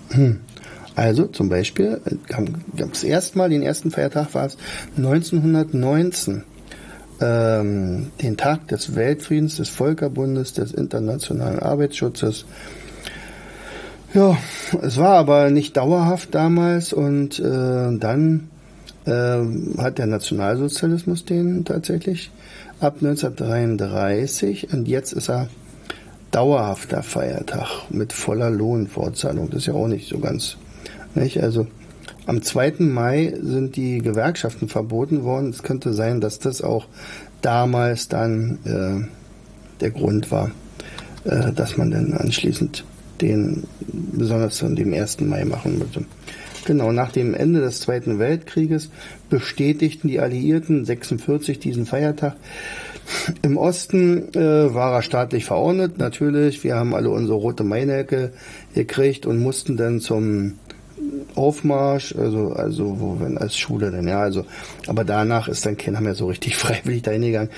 Hm. 0.09 0.39
Also 0.95 1.25
zum 1.25 1.49
Beispiel 1.49 1.99
gab 2.27 2.93
es 2.93 3.03
erstmal 3.03 3.49
den 3.49 3.63
ersten 3.63 3.89
Feiertag 3.89 4.33
war 4.35 4.45
es 4.45 4.57
1919. 4.97 6.43
Ähm, 7.21 8.11
den 8.21 8.37
Tag 8.37 8.67
des 8.67 8.95
Weltfriedens, 8.95 9.57
des 9.57 9.69
Völkerbundes, 9.69 10.53
des 10.53 10.71
internationalen 10.71 11.59
Arbeitsschutzes. 11.59 12.45
Ja, 14.13 14.37
es 14.81 14.97
war 14.97 15.17
aber 15.17 15.49
nicht 15.49 15.77
dauerhaft 15.77 16.35
damals 16.35 16.93
und 16.93 17.39
äh, 17.39 17.97
dann 17.97 18.49
äh, 19.05 19.41
hat 19.77 19.97
der 19.97 20.07
Nationalsozialismus 20.07 21.25
den 21.25 21.65
tatsächlich 21.65 22.31
ab 22.83 22.97
1933 23.01 24.73
und 24.73 24.87
jetzt 24.87 25.13
ist 25.13 25.29
er 25.29 25.47
dauerhafter 26.31 27.01
Feiertag 27.01 27.89
mit 27.89 28.11
voller 28.11 28.49
Lohnfortzahlung. 28.49 29.49
Das 29.49 29.59
ist 29.59 29.65
ja 29.67 29.73
auch 29.73 29.87
nicht 29.87 30.09
so 30.09 30.19
ganz. 30.19 30.57
Nicht? 31.15 31.41
Also 31.41 31.67
am 32.25 32.41
2. 32.41 32.75
Mai 32.79 33.33
sind 33.41 33.75
die 33.75 33.99
Gewerkschaften 33.99 34.67
verboten 34.67 35.23
worden. 35.23 35.51
Es 35.51 35.63
könnte 35.63 35.93
sein, 35.93 36.21
dass 36.21 36.39
das 36.39 36.61
auch 36.61 36.87
damals 37.41 38.09
dann 38.09 38.59
äh, 38.65 39.79
der 39.79 39.91
Grund 39.91 40.31
war, 40.31 40.51
äh, 41.23 41.51
dass 41.53 41.77
man 41.77 41.91
dann 41.91 42.13
anschließend 42.13 42.83
den 43.21 43.63
besonders 43.87 44.61
an 44.63 44.75
dem 44.75 44.93
1. 44.93 45.21
Mai 45.21 45.45
machen 45.45 45.79
würde. 45.79 46.05
Genau, 46.65 46.91
nach 46.93 47.11
dem 47.11 47.33
Ende 47.33 47.59
des 47.59 47.81
Zweiten 47.81 48.19
Weltkrieges 48.19 48.89
bestätigten 49.29 50.07
die 50.07 50.19
Alliierten 50.19 50.85
46 50.85 51.59
diesen 51.59 51.85
Feiertag. 51.85 52.35
Im 53.41 53.57
Osten 53.57 54.33
äh, 54.33 54.73
war 54.73 54.93
er 54.93 55.01
staatlich 55.01 55.43
verordnet, 55.43 55.97
natürlich. 55.97 56.63
Wir 56.63 56.75
haben 56.75 56.95
alle 56.95 57.09
unsere 57.09 57.37
rote 57.37 57.65
Mainecke 57.65 58.31
gekriegt 58.73 59.25
und 59.25 59.39
mussten 59.39 59.75
dann 59.75 59.99
zum 59.99 60.53
Aufmarsch, 61.35 62.15
also, 62.15 62.53
also, 62.53 62.99
wo, 62.99 63.19
wenn 63.19 63.37
als 63.37 63.57
Schule 63.57 63.91
dann, 63.91 64.07
ja, 64.07 64.21
also, 64.21 64.45
aber 64.87 65.03
danach 65.03 65.49
ist 65.49 65.65
dann 65.65 65.77
keiner 65.77 65.99
mehr 65.99 66.15
so 66.15 66.27
richtig 66.27 66.55
freiwillig 66.57 67.01
dahin 67.01 67.23
gegangen, 67.23 67.49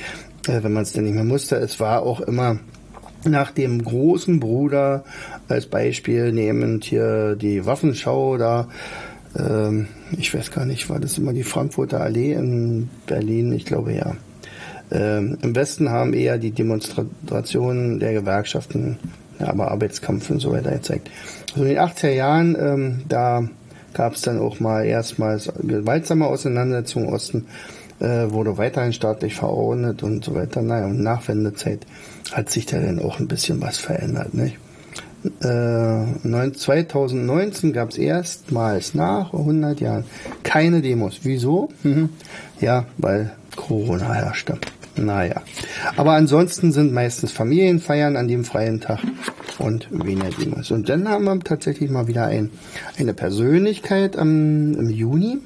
äh, 0.47 0.63
wenn 0.63 0.73
man 0.73 0.83
es 0.83 0.93
dann 0.93 1.03
nicht 1.03 1.13
mehr 1.13 1.23
musste. 1.23 1.57
Es 1.57 1.79
war 1.79 2.01
auch 2.01 2.21
immer 2.21 2.59
nach 3.25 3.51
dem 3.51 3.83
großen 3.83 4.39
Bruder 4.39 5.03
als 5.47 5.65
Beispiel 5.67 6.31
nehmend 6.31 6.85
hier 6.85 7.35
die 7.35 7.65
Waffenschau 7.65 8.37
da, 8.37 8.67
ähm, 9.37 9.87
ich 10.17 10.33
weiß 10.33 10.51
gar 10.51 10.65
nicht, 10.65 10.89
war 10.89 10.99
das 10.99 11.17
immer 11.17 11.33
die 11.33 11.43
Frankfurter 11.43 12.01
Allee 12.01 12.33
in 12.33 12.89
Berlin? 13.05 13.51
Ich 13.53 13.65
glaube 13.65 13.93
ja. 13.93 14.15
Ähm, 14.91 15.37
Im 15.41 15.55
Westen 15.55 15.89
haben 15.89 16.13
eher 16.13 16.37
die 16.37 16.51
Demonstrationen 16.51 17.99
der 17.99 18.13
Gewerkschaften, 18.13 18.97
ja, 19.39 19.47
aber 19.47 19.71
Arbeitskampf 19.71 20.29
und 20.29 20.39
so 20.39 20.51
weiter 20.51 20.71
gezeigt. 20.71 21.09
Also 21.51 21.63
in 21.63 21.69
den 21.69 21.79
80er 21.79 22.11
Jahren, 22.11 22.55
ähm, 22.59 23.01
da 23.09 23.47
gab 23.93 24.13
es 24.13 24.21
dann 24.21 24.39
auch 24.39 24.59
mal 24.59 24.85
erstmals 24.85 25.51
gewaltsame 25.61 26.27
Auseinandersetzungen 26.27 27.07
im 27.07 27.13
Osten, 27.13 27.45
äh, 27.99 28.31
wurde 28.31 28.57
weiterhin 28.57 28.93
staatlich 28.93 29.35
verordnet 29.35 30.03
und 30.03 30.23
so 30.23 30.35
weiter. 30.35 30.61
Naja, 30.61 30.85
und 30.85 31.01
nach 31.01 31.27
Wendezeit 31.27 31.85
hat 32.31 32.49
sich 32.49 32.65
da 32.65 32.79
dann 32.79 32.99
auch 32.99 33.19
ein 33.19 33.27
bisschen 33.27 33.61
was 33.61 33.77
verändert. 33.77 34.33
Nicht? 34.33 34.57
Äh, 35.41 36.51
2019 36.51 37.73
gab 37.73 37.89
es 37.89 37.97
erstmals 37.97 38.93
nach 38.93 39.33
100 39.33 39.79
Jahren 39.79 40.05
keine 40.43 40.81
Demos. 40.81 41.21
Wieso? 41.23 41.69
Mhm. 41.83 42.09
Ja, 42.61 42.85
weil 42.97 43.31
Corona 43.55 44.13
herrschte. 44.13 44.57
Naja. 44.97 45.41
Aber 45.97 46.13
ansonsten 46.13 46.71
sind 46.71 46.93
meistens 46.93 47.31
Familienfeiern 47.31 48.15
an 48.15 48.27
dem 48.27 48.45
freien 48.45 48.79
Tag 48.79 48.99
und 49.59 49.87
weniger 49.91 50.29
Demos. 50.29 50.71
Und 50.71 50.89
dann 50.89 51.07
haben 51.09 51.25
wir 51.25 51.39
tatsächlich 51.39 51.89
mal 51.89 52.07
wieder 52.07 52.25
ein, 52.25 52.51
eine 52.97 53.13
Persönlichkeit 53.13 54.17
am, 54.17 54.73
im 54.73 54.89
Juni. 54.89 55.39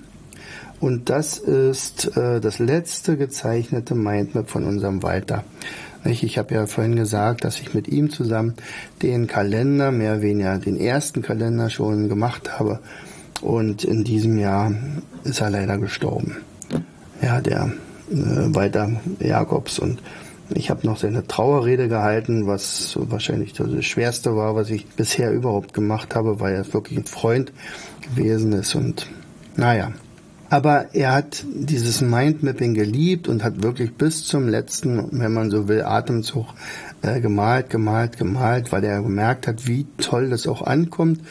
Und 0.80 1.10
das 1.10 1.38
ist 1.38 2.16
äh, 2.16 2.40
das 2.40 2.60
letzte 2.60 3.18
gezeichnete 3.18 3.96
Mindmap 3.96 4.50
von 4.50 4.64
unserem 4.64 5.04
Walter. 5.04 5.44
Ich 6.06 6.38
habe 6.38 6.54
ja 6.54 6.66
vorhin 6.66 6.96
gesagt, 6.96 7.44
dass 7.44 7.60
ich 7.60 7.74
mit 7.74 7.90
ihm 7.90 8.10
zusammen 8.10 8.54
den 9.02 9.28
Kalender, 9.28 9.92
mehr 9.92 10.14
oder 10.14 10.22
weniger 10.22 10.58
den 10.58 10.80
ersten 10.80 11.22
Kalender 11.22 11.70
schon 11.70 12.08
gemacht 12.08 12.58
habe. 12.58 12.80
Und 13.42 13.84
in 13.84 14.04
diesem 14.06 14.38
Jahr 14.38 14.72
ist 15.24 15.42
er 15.42 15.50
leider 15.50 15.78
gestorben. 15.78 16.38
Ja, 17.22 17.42
der 17.42 17.72
äh, 18.10 18.16
Walter 18.16 18.92
Jakobs. 19.20 19.80
Und 19.80 20.02
ich 20.52 20.70
habe 20.70 20.88
noch 20.88 20.98
seine 20.98 21.28
Trauerrede 21.28 21.90
gehalten, 21.90 22.48
was 22.48 22.98
wahrscheinlich 23.00 23.54
das 23.54 23.86
Schwerste 23.86 24.36
war, 24.36 24.56
was 24.56 24.70
ich 24.70 24.88
bisher 24.88 25.32
überhaupt 25.32 25.74
gemacht 25.74 26.16
habe, 26.16 26.40
weil 26.40 26.56
er 26.56 26.74
wirklich 26.74 26.98
ein 26.98 27.06
Freund 27.06 27.52
gewesen 28.02 28.54
ist. 28.54 28.74
Und 28.74 29.08
naja, 29.58 29.92
aber 30.50 30.94
er 30.94 31.14
hat 31.14 31.46
dieses 31.54 32.02
Mindmapping 32.02 32.74
geliebt 32.74 33.28
und 33.28 33.44
hat 33.44 33.62
wirklich 33.62 33.94
bis 33.94 34.26
zum 34.26 34.48
letzten, 34.48 35.20
wenn 35.20 35.34
man 35.34 35.52
so 35.52 35.68
will, 35.68 35.84
Atemzug 35.84 36.48
äh, 37.02 37.20
gemalt, 37.22 37.70
gemalt, 37.70 38.18
gemalt, 38.18 38.72
weil 38.72 38.84
er 38.84 39.02
gemerkt 39.02 39.48
hat, 39.48 39.68
wie 39.68 39.86
toll 39.98 40.30
das 40.30 40.48
auch 40.48 40.64
ankommt. 40.64 41.22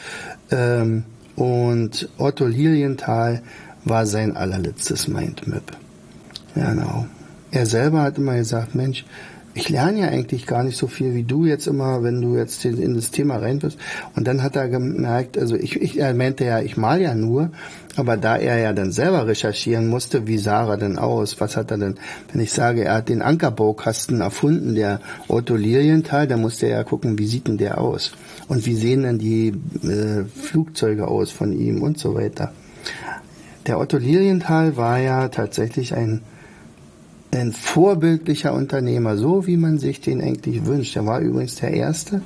Ähm, 0.51 1.03
und 1.35 2.09
Otto 2.17 2.45
Lilienthal 2.45 3.41
war 3.85 4.05
sein 4.05 4.35
allerletztes 4.35 5.07
Mindmap. 5.07 5.77
Genau. 6.55 7.05
Er 7.51 7.65
selber 7.65 8.01
hat 8.01 8.17
immer 8.17 8.35
gesagt, 8.35 8.75
Mensch, 8.75 9.05
ich 9.53 9.69
lerne 9.69 9.99
ja 10.01 10.07
eigentlich 10.07 10.45
gar 10.45 10.63
nicht 10.63 10.77
so 10.77 10.87
viel 10.87 11.13
wie 11.15 11.23
du 11.23 11.45
jetzt 11.45 11.67
immer, 11.67 12.03
wenn 12.03 12.21
du 12.21 12.37
jetzt 12.37 12.63
in 12.65 12.93
das 12.93 13.11
Thema 13.11 13.37
rein 13.37 13.59
bist. 13.59 13.77
Und 14.15 14.27
dann 14.27 14.43
hat 14.43 14.55
er 14.55 14.69
gemerkt, 14.69 15.37
also 15.37 15.55
ich, 15.55 15.81
ich 15.81 15.99
er 15.99 16.13
meinte 16.13 16.45
ja, 16.45 16.61
ich 16.61 16.77
mal 16.77 17.01
ja 17.01 17.15
nur, 17.15 17.49
aber 17.95 18.15
da 18.15 18.37
er 18.37 18.59
ja 18.59 18.73
dann 18.73 18.91
selber 18.91 19.27
recherchieren 19.27 19.87
musste, 19.87 20.27
wie 20.27 20.37
sah 20.37 20.69
er 20.69 20.77
denn 20.77 20.97
aus? 20.97 21.39
Was 21.41 21.57
hat 21.57 21.71
er 21.71 21.77
denn, 21.77 21.95
wenn 22.31 22.41
ich 22.41 22.53
sage, 22.53 22.85
er 22.85 22.95
hat 22.95 23.09
den 23.09 23.21
Ankerbaukasten 23.21 24.21
erfunden, 24.21 24.75
der 24.75 25.01
Otto 25.27 25.55
Lilienthal, 25.55 26.27
dann 26.27 26.41
musste 26.41 26.67
er 26.67 26.77
ja 26.77 26.83
gucken, 26.83 27.17
wie 27.17 27.27
sieht 27.27 27.47
denn 27.47 27.57
der 27.57 27.79
aus? 27.79 28.13
Und 28.47 28.65
wie 28.65 28.75
sehen 28.75 29.03
denn 29.03 29.17
die 29.17 29.49
äh, 29.83 30.25
Flugzeuge 30.25 31.07
aus 31.07 31.31
von 31.31 31.53
ihm 31.53 31.81
und 31.81 31.97
so 31.97 32.15
weiter. 32.15 32.53
Der 33.67 33.79
Otto 33.79 33.97
Lilienthal 33.97 34.77
war 34.77 34.99
ja 34.99 35.27
tatsächlich 35.27 35.93
ein 35.93 36.21
ein 37.31 37.51
vorbildlicher 37.51 38.53
Unternehmer, 38.53 39.17
so 39.17 39.45
wie 39.45 39.57
man 39.57 39.77
sich 39.77 40.01
den 40.01 40.21
eigentlich 40.21 40.65
wünscht. 40.65 40.95
Er 40.95 41.05
war 41.05 41.19
übrigens 41.19 41.55
der 41.55 41.71
Erste, 41.71 42.21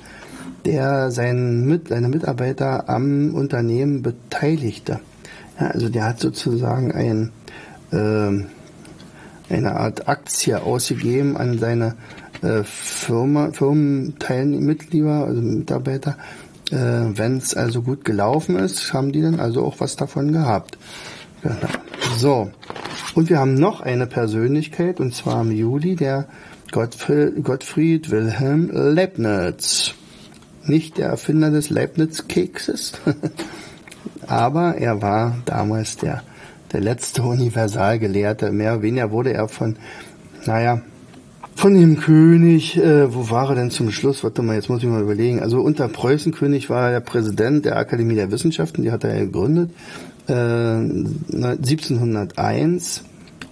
der 0.66 1.12
seinen 1.12 1.66
Mit 1.66 1.90
seine 1.90 2.08
Mitarbeiter 2.08 2.90
am 2.90 3.36
Unternehmen 3.36 4.02
beteiligte. 4.02 5.00
Ja, 5.60 5.68
also 5.68 5.90
der 5.90 6.06
hat 6.06 6.20
sozusagen 6.20 6.92
ein, 6.92 7.32
äh, 7.92 9.54
eine 9.54 9.76
Art 9.76 10.08
Aktie 10.08 10.62
ausgegeben 10.62 11.38
an 11.38 11.60
seine 11.60 11.96
äh, 12.42 12.64
Firma, 12.64 13.52
Firmenteilmitglieder, 13.52 15.26
also 15.26 15.42
Mitarbeiter. 15.42 16.18
Äh, 16.72 16.76
Wenn 16.76 17.38
es 17.38 17.56
also 17.56 17.82
gut 17.82 18.06
gelaufen 18.06 18.58
ist, 18.58 18.94
haben 18.94 19.12
die 19.12 19.22
dann 19.22 19.40
also 19.40 19.66
auch 19.66 19.80
was 19.80 19.96
davon 19.96 20.32
gehabt. 20.32 20.78
Genau. 21.42 21.56
So, 22.18 22.52
und 23.15 23.29
wir 23.29 23.39
haben 23.39 23.53
noch 23.53 23.82
eine 23.82 24.08
Persönlichkeit, 24.08 25.00
und 25.00 25.13
zwar 25.13 25.41
im 25.41 25.51
Juli, 25.51 25.96
der 25.96 26.27
Gottfried, 26.72 28.10
Wilhelm 28.10 28.70
Leibniz. 28.72 29.93
Nicht 30.65 30.98
der 30.98 31.10
Erfinder 31.10 31.51
des 31.51 31.70
Leibniz-Kekses, 31.70 32.93
aber 34.27 34.75
er 34.75 35.01
war 35.01 35.38
damals 35.46 35.98
der, 35.98 36.24
der 36.72 36.82
letzte 36.82 37.22
Universalgelehrte. 37.24 38.51
Mehr 38.51 38.74
oder 38.74 38.82
weniger 38.82 39.12
wurde 39.12 39.34
er 39.34 39.48
von, 39.50 39.75
naja, 40.46 40.82
von 41.55 41.75
dem 41.75 42.00
König, 42.00 42.77
äh, 42.77 43.13
wo 43.13 43.29
war 43.29 43.50
er 43.50 43.55
denn 43.55 43.72
zum 43.72 43.91
Schluss? 43.91 44.24
Warte 44.24 44.41
mal, 44.41 44.55
jetzt 44.55 44.70
muss 44.70 44.82
ich 44.82 44.89
mal 44.89 45.01
überlegen. 45.01 45.39
Also 45.39 45.62
unter 45.62 45.88
Preußenkönig 45.88 46.70
war 46.70 46.88
er 46.88 46.91
der 46.93 47.00
Präsident 47.01 47.65
der 47.65 47.77
Akademie 47.77 48.15
der 48.15 48.32
Wissenschaften, 48.32 48.82
die 48.82 48.91
hat 48.91 49.03
er 49.03 49.20
gegründet. 49.20 49.70
1701 50.27 52.98
äh, 52.98 53.01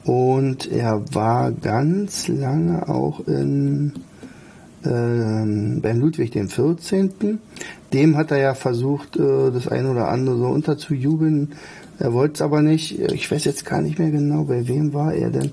Und 0.10 0.72
er 0.72 1.04
war 1.14 1.52
ganz 1.52 2.28
lange 2.28 2.88
auch 2.88 3.28
in, 3.28 3.94
äh, 4.84 5.80
bei 5.80 5.94
Ludwig 5.94 6.32
dem 6.32 6.50
14. 6.50 7.40
Dem 7.94 8.18
hat 8.18 8.32
er 8.32 8.38
ja 8.38 8.54
versucht, 8.54 9.18
äh, 9.18 9.52
das 9.52 9.68
eine 9.68 9.92
oder 9.92 10.08
andere 10.08 10.38
so 10.38 10.48
unterzujubeln. 10.48 11.54
Er 12.00 12.14
wollte 12.14 12.36
es 12.36 12.42
aber 12.42 12.62
nicht. 12.62 13.00
Ich 13.00 13.30
weiß 13.30 13.44
jetzt 13.46 13.66
gar 13.66 13.82
nicht 13.82 14.00
mehr 14.00 14.12
genau, 14.12 14.46
bei 14.46 14.68
wem 14.68 14.94
war 14.94 15.14
er 15.14 15.30
denn. 15.30 15.52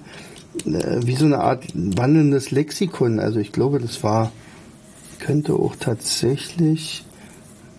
Äh, 0.66 1.00
wie 1.04 1.14
so 1.14 1.26
eine 1.26 1.40
Art 1.40 1.64
wandelndes 1.74 2.50
Lexikon. 2.50 3.20
Also 3.20 3.38
ich 3.38 3.52
glaube, 3.52 3.80
das 3.80 4.02
war, 4.02 4.32
könnte 5.18 5.54
auch 5.54 5.76
tatsächlich, 5.76 7.04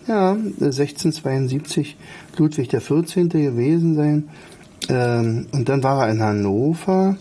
ja, 0.06 0.32
1672 0.32 1.96
Ludwig 2.36 2.68
der 2.68 2.80
14. 2.80 3.28
gewesen 3.28 3.94
sein. 3.94 4.28
Ähm, 4.88 5.46
und 5.52 5.68
dann 5.68 5.82
war 5.82 6.06
er 6.06 6.12
in 6.12 6.22
Hannover. 6.22 7.16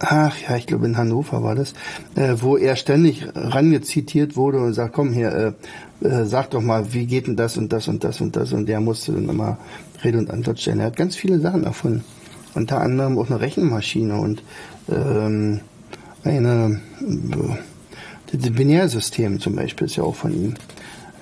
Ach 0.00 0.36
ja, 0.48 0.56
ich 0.56 0.66
glaube 0.66 0.86
in 0.86 0.96
Hannover 0.96 1.42
war 1.42 1.54
das, 1.54 1.72
äh, 2.14 2.34
wo 2.40 2.56
er 2.56 2.76
ständig 2.76 3.26
rangezitiert 3.34 4.36
wurde 4.36 4.58
und 4.58 4.72
sagt, 4.72 4.94
komm 4.94 5.12
hier, 5.12 5.56
äh, 6.00 6.06
äh, 6.06 6.24
sag 6.24 6.50
doch 6.50 6.62
mal, 6.62 6.92
wie 6.92 7.06
geht 7.06 7.26
denn 7.26 7.36
das 7.36 7.56
und 7.56 7.72
das 7.72 7.88
und 7.88 8.04
das 8.04 8.20
und 8.20 8.36
das 8.36 8.52
und 8.52 8.66
der 8.66 8.80
musste 8.80 9.12
dann 9.12 9.28
immer 9.28 9.58
Rede 10.04 10.18
und 10.18 10.30
Antwort 10.30 10.60
stellen. 10.60 10.78
Er 10.80 10.86
hat 10.86 10.96
ganz 10.96 11.16
viele 11.16 11.40
Sachen 11.40 11.64
erfunden, 11.64 12.04
unter 12.54 12.80
anderem 12.80 13.18
auch 13.18 13.28
eine 13.28 13.40
Rechenmaschine 13.40 14.16
und 14.20 14.42
ähm, 14.88 15.60
eine 16.22 16.80
äh, 17.00 17.56
das 18.30 18.50
Binärsystem 18.50 19.40
zum 19.40 19.56
Beispiel 19.56 19.86
ist 19.86 19.96
ja 19.96 20.04
auch 20.04 20.14
von 20.14 20.32
ihm. 20.32 20.54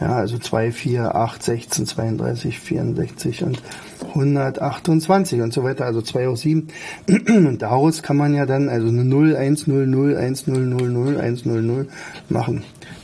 Ja, 0.00 0.16
also 0.16 0.38
2, 0.38 0.72
4, 0.72 1.14
8, 1.14 1.42
16, 1.42 1.86
32, 1.86 2.58
64 2.60 3.44
und 3.44 3.62
128 4.08 5.40
und 5.40 5.52
so 5.54 5.64
weiter, 5.64 5.86
also 5.86 6.02
2 6.02 6.28
hoch 6.28 6.36
7. 6.36 6.68
Und 7.28 7.62
daraus 7.62 8.02
kann 8.02 8.16
man 8.16 8.34
ja 8.34 8.46
dann 8.46 8.68
also 8.68 8.88
eine 8.88 9.04
0, 9.04 9.36
1, 9.36 9.66
0, 9.66 9.86
0, 9.86 10.16
1, 10.16 10.46
0, 10.46 10.66
0, 10.66 10.88
0, 10.88 11.20
1, 11.20 11.44
0, 11.46 11.62
0 11.62 11.88
machen. 12.28 12.62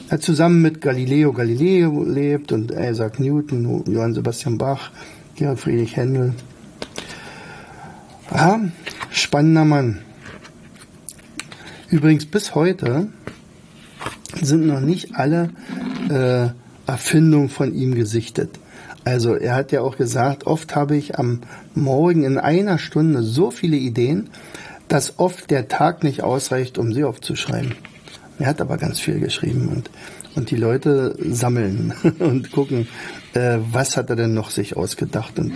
Er 0.09 0.13
hat 0.13 0.23
zusammen 0.23 0.61
mit 0.61 0.81
Galileo 0.83 1.33
Galilei 1.33 1.89
gelebt 1.89 2.53
und 2.53 2.71
Isaac 2.71 3.19
Newton, 3.19 3.85
Johann 3.87 4.15
Sebastian 4.15 4.59
Bach, 4.59 4.91
Georg 5.37 5.59
Friedrich 5.59 5.97
Händel. 5.97 6.35
Ja, 8.31 8.61
spannender 9.11 9.65
Mann. 9.65 10.01
Übrigens 11.89 12.27
bis 12.27 12.55
heute 12.55 13.09
sind 14.41 14.67
noch 14.67 14.81
nicht 14.81 15.15
alle 15.15 15.51
äh, 16.09 16.62
Erfindung 16.87 17.49
von 17.49 17.75
ihm 17.75 17.95
gesichtet. 17.95 18.59
Also 19.05 19.35
er 19.35 19.55
hat 19.55 19.73
ja 19.73 19.81
auch 19.81 19.97
gesagt, 19.97 20.47
oft 20.47 20.77
habe 20.77 20.97
ich 20.97 21.19
am 21.19 21.41
Morgen 21.75 22.23
in 22.23 22.39
einer 22.39 22.79
Stunde 22.79 23.23
so 23.23 23.51
viele 23.51 23.77
Ideen, 23.77 24.31
dass 24.89 25.19
oft 25.19 25.51
der 25.51 25.69
Tag 25.69 26.05
nicht 26.05 26.23
ausreicht, 26.23 26.79
um 26.79 26.93
sie 26.93 27.05
aufzuschreiben. 27.05 27.75
Er 28.39 28.47
hat 28.47 28.61
aber 28.61 28.77
ganz 28.77 29.01
viel 29.01 29.19
geschrieben 29.19 29.69
und, 29.69 29.91
und 30.35 30.51
die 30.51 30.57
Leute 30.57 31.17
sammeln 31.19 31.95
und 32.19 32.53
gucken, 32.53 32.89
äh, 33.35 33.59
was 33.71 33.97
hat 33.97 34.11
er 34.11 34.17
denn 34.17 34.35
noch 34.35 34.51
sich 34.51 34.77
ausgedacht 34.77 35.39
und 35.39 35.53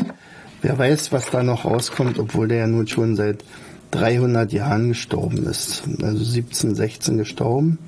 wer 0.63 0.77
weiß, 0.79 1.13
was 1.13 1.31
da 1.31 1.43
noch 1.43 1.65
rauskommt, 1.65 2.19
obwohl 2.19 2.49
der 2.49 2.59
ja 2.59 2.67
nun 2.67 2.89
schon 2.89 3.15
seit 3.17 3.45
300 3.93 4.53
Jahren 4.53 4.89
gestorben 4.89 5.47
ist. 5.47 5.85
Also 6.03 6.23
17, 6.23 6.75
16 6.75 7.19
gestorben. 7.19 7.79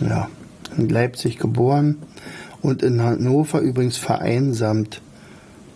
Ja, 0.00 0.28
in 0.76 0.88
Leipzig 0.88 1.38
geboren 1.38 1.98
und 2.64 2.82
in 2.82 3.02
Hannover 3.02 3.60
übrigens 3.60 3.98
vereinsamt 3.98 5.02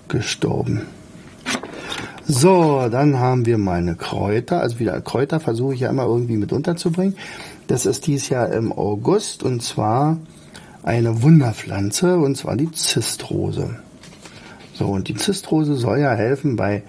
gestorben. 0.09 0.83
So, 2.27 2.89
dann 2.91 3.19
haben 3.19 3.47
wir 3.47 3.59
meine 3.59 3.95
Kräuter. 3.95 4.61
Also 4.61 4.79
wieder 4.79 5.01
Kräuter 5.01 5.39
versuche 5.39 5.75
ich 5.75 5.81
ja 5.81 5.91
immer 5.91 6.05
irgendwie 6.05 6.37
mit 6.37 6.53
unterzubringen. 6.53 7.17
Das 7.67 7.85
ist 7.85 8.07
dies 8.07 8.31
Jahr 8.31 8.51
im 8.53 8.73
August 8.73 9.43
und 9.43 9.63
zwar 9.63 10.17
eine 10.83 11.23
Wunderpflanze 11.23 12.17
und 12.19 12.37
zwar 12.37 12.57
die 12.57 12.71
Zistrose. 12.73 13.77
So, 14.73 14.87
und 14.87 15.09
die 15.09 15.15
Zistrose 15.15 15.75
soll 15.75 16.01
ja 16.01 16.15
helfen 16.15 16.57
bei 16.57 16.83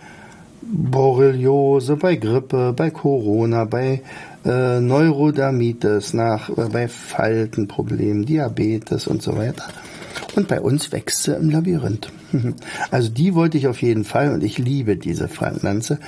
Borreliose, 0.62 1.98
bei 1.98 2.16
Grippe, 2.16 2.74
bei 2.76 2.90
Corona, 2.90 3.66
bei 3.66 4.02
äh, 4.46 4.80
Neurodermitis, 4.80 6.14
nach, 6.14 6.50
äh, 6.50 6.70
bei 6.72 6.88
Faltenproblemen, 6.88 8.26
Diabetes 8.26 9.08
und 9.08 9.22
so 9.22 9.36
weiter. 9.36 9.64
Und 10.36 10.48
bei 10.48 10.62
uns 10.62 10.92
wächst 10.92 11.24
sie 11.24 11.36
im 11.36 11.50
Labyrinth. 11.50 12.12
Also 12.92 13.10
die 13.10 13.34
wollte 13.34 13.58
ich 13.58 13.68
auf 13.68 13.82
jeden 13.82 14.04
Fall 14.04 14.32
und 14.32 14.44
ich 14.44 14.58
liebe 14.58 14.98
diese 14.98 15.28
Pflanze, 15.28 16.00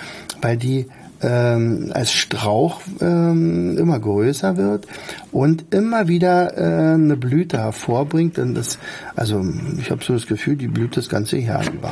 weil 0.42 0.58
die 0.58 0.88
ähm, 1.22 1.92
als 1.94 2.12
Strauch 2.12 2.82
ähm, 3.00 3.78
immer 3.78 4.00
größer 4.00 4.58
wird 4.58 4.88
und 5.32 5.74
immer 5.74 6.08
wieder 6.08 6.58
äh, 6.58 6.94
eine 6.94 7.16
Blüte 7.18 7.60
hervorbringt. 7.60 8.40
Und 8.40 8.56
das, 8.56 8.80
also 9.16 9.46
ich 9.80 9.92
habe 9.92 10.04
so 10.04 10.14
das 10.14 10.28
Gefühl, 10.28 10.56
die 10.56 10.68
blüht 10.68 10.98
das 10.98 11.10
ganze 11.10 11.38
Jahr 11.38 11.64
über. 11.72 11.92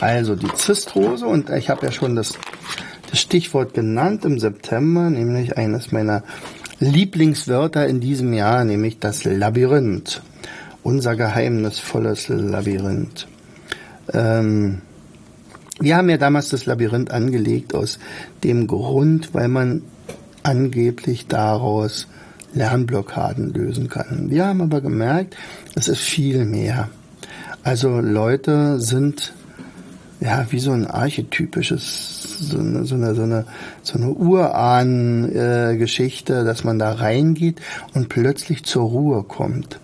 Also 0.00 0.36
die 0.36 0.52
Zistrose 0.54 1.26
und 1.26 1.50
ich 1.50 1.70
habe 1.70 1.86
ja 1.86 1.92
schon 1.92 2.14
das, 2.14 2.34
das 3.10 3.20
Stichwort 3.20 3.74
genannt 3.74 4.24
im 4.24 4.38
September, 4.38 5.10
nämlich 5.10 5.58
eines 5.58 5.90
meiner 5.90 6.22
Lieblingswörter 6.78 7.88
in 7.88 8.00
diesem 8.00 8.32
Jahr, 8.32 8.64
nämlich 8.64 9.00
das 9.00 9.24
Labyrinth 9.24 10.22
unser 10.82 11.16
geheimnisvolles 11.16 12.28
Labyrinth. 12.28 13.26
Ähm, 14.12 14.82
wir 15.80 15.96
haben 15.96 16.10
ja 16.10 16.16
damals 16.16 16.48
das 16.48 16.66
Labyrinth 16.66 17.12
angelegt 17.12 17.72
aus 17.74 18.00
dem 18.42 18.66
Grund, 18.66 19.32
weil 19.34 19.46
man 19.48 19.82
angeblich 20.42 21.28
daraus 21.28 22.08
Lernblockaden 22.54 23.52
lösen 23.52 23.88
kann. 23.88 24.30
Wir 24.30 24.46
haben 24.46 24.62
aber 24.62 24.80
gemerkt, 24.80 25.36
es 25.74 25.88
ist 25.88 26.00
viel 26.00 26.44
mehr. 26.44 26.88
Also 27.62 28.00
Leute 28.00 28.80
sind 28.80 29.34
ja 30.20 30.46
wie 30.50 30.58
so 30.58 30.72
ein 30.72 30.84
archetypisches, 30.86 32.38
so 32.40 32.58
eine, 32.58 32.84
so 32.86 32.96
eine, 32.96 33.14
so 33.14 33.22
eine, 33.22 33.46
so 33.82 33.98
eine 33.98 34.10
Urahn-Geschichte, 34.10 36.44
dass 36.44 36.64
man 36.64 36.80
da 36.80 36.92
reingeht 36.92 37.60
und 37.94 38.08
plötzlich 38.08 38.64
zur 38.64 38.84
Ruhe 38.84 39.22
kommt 39.22 39.78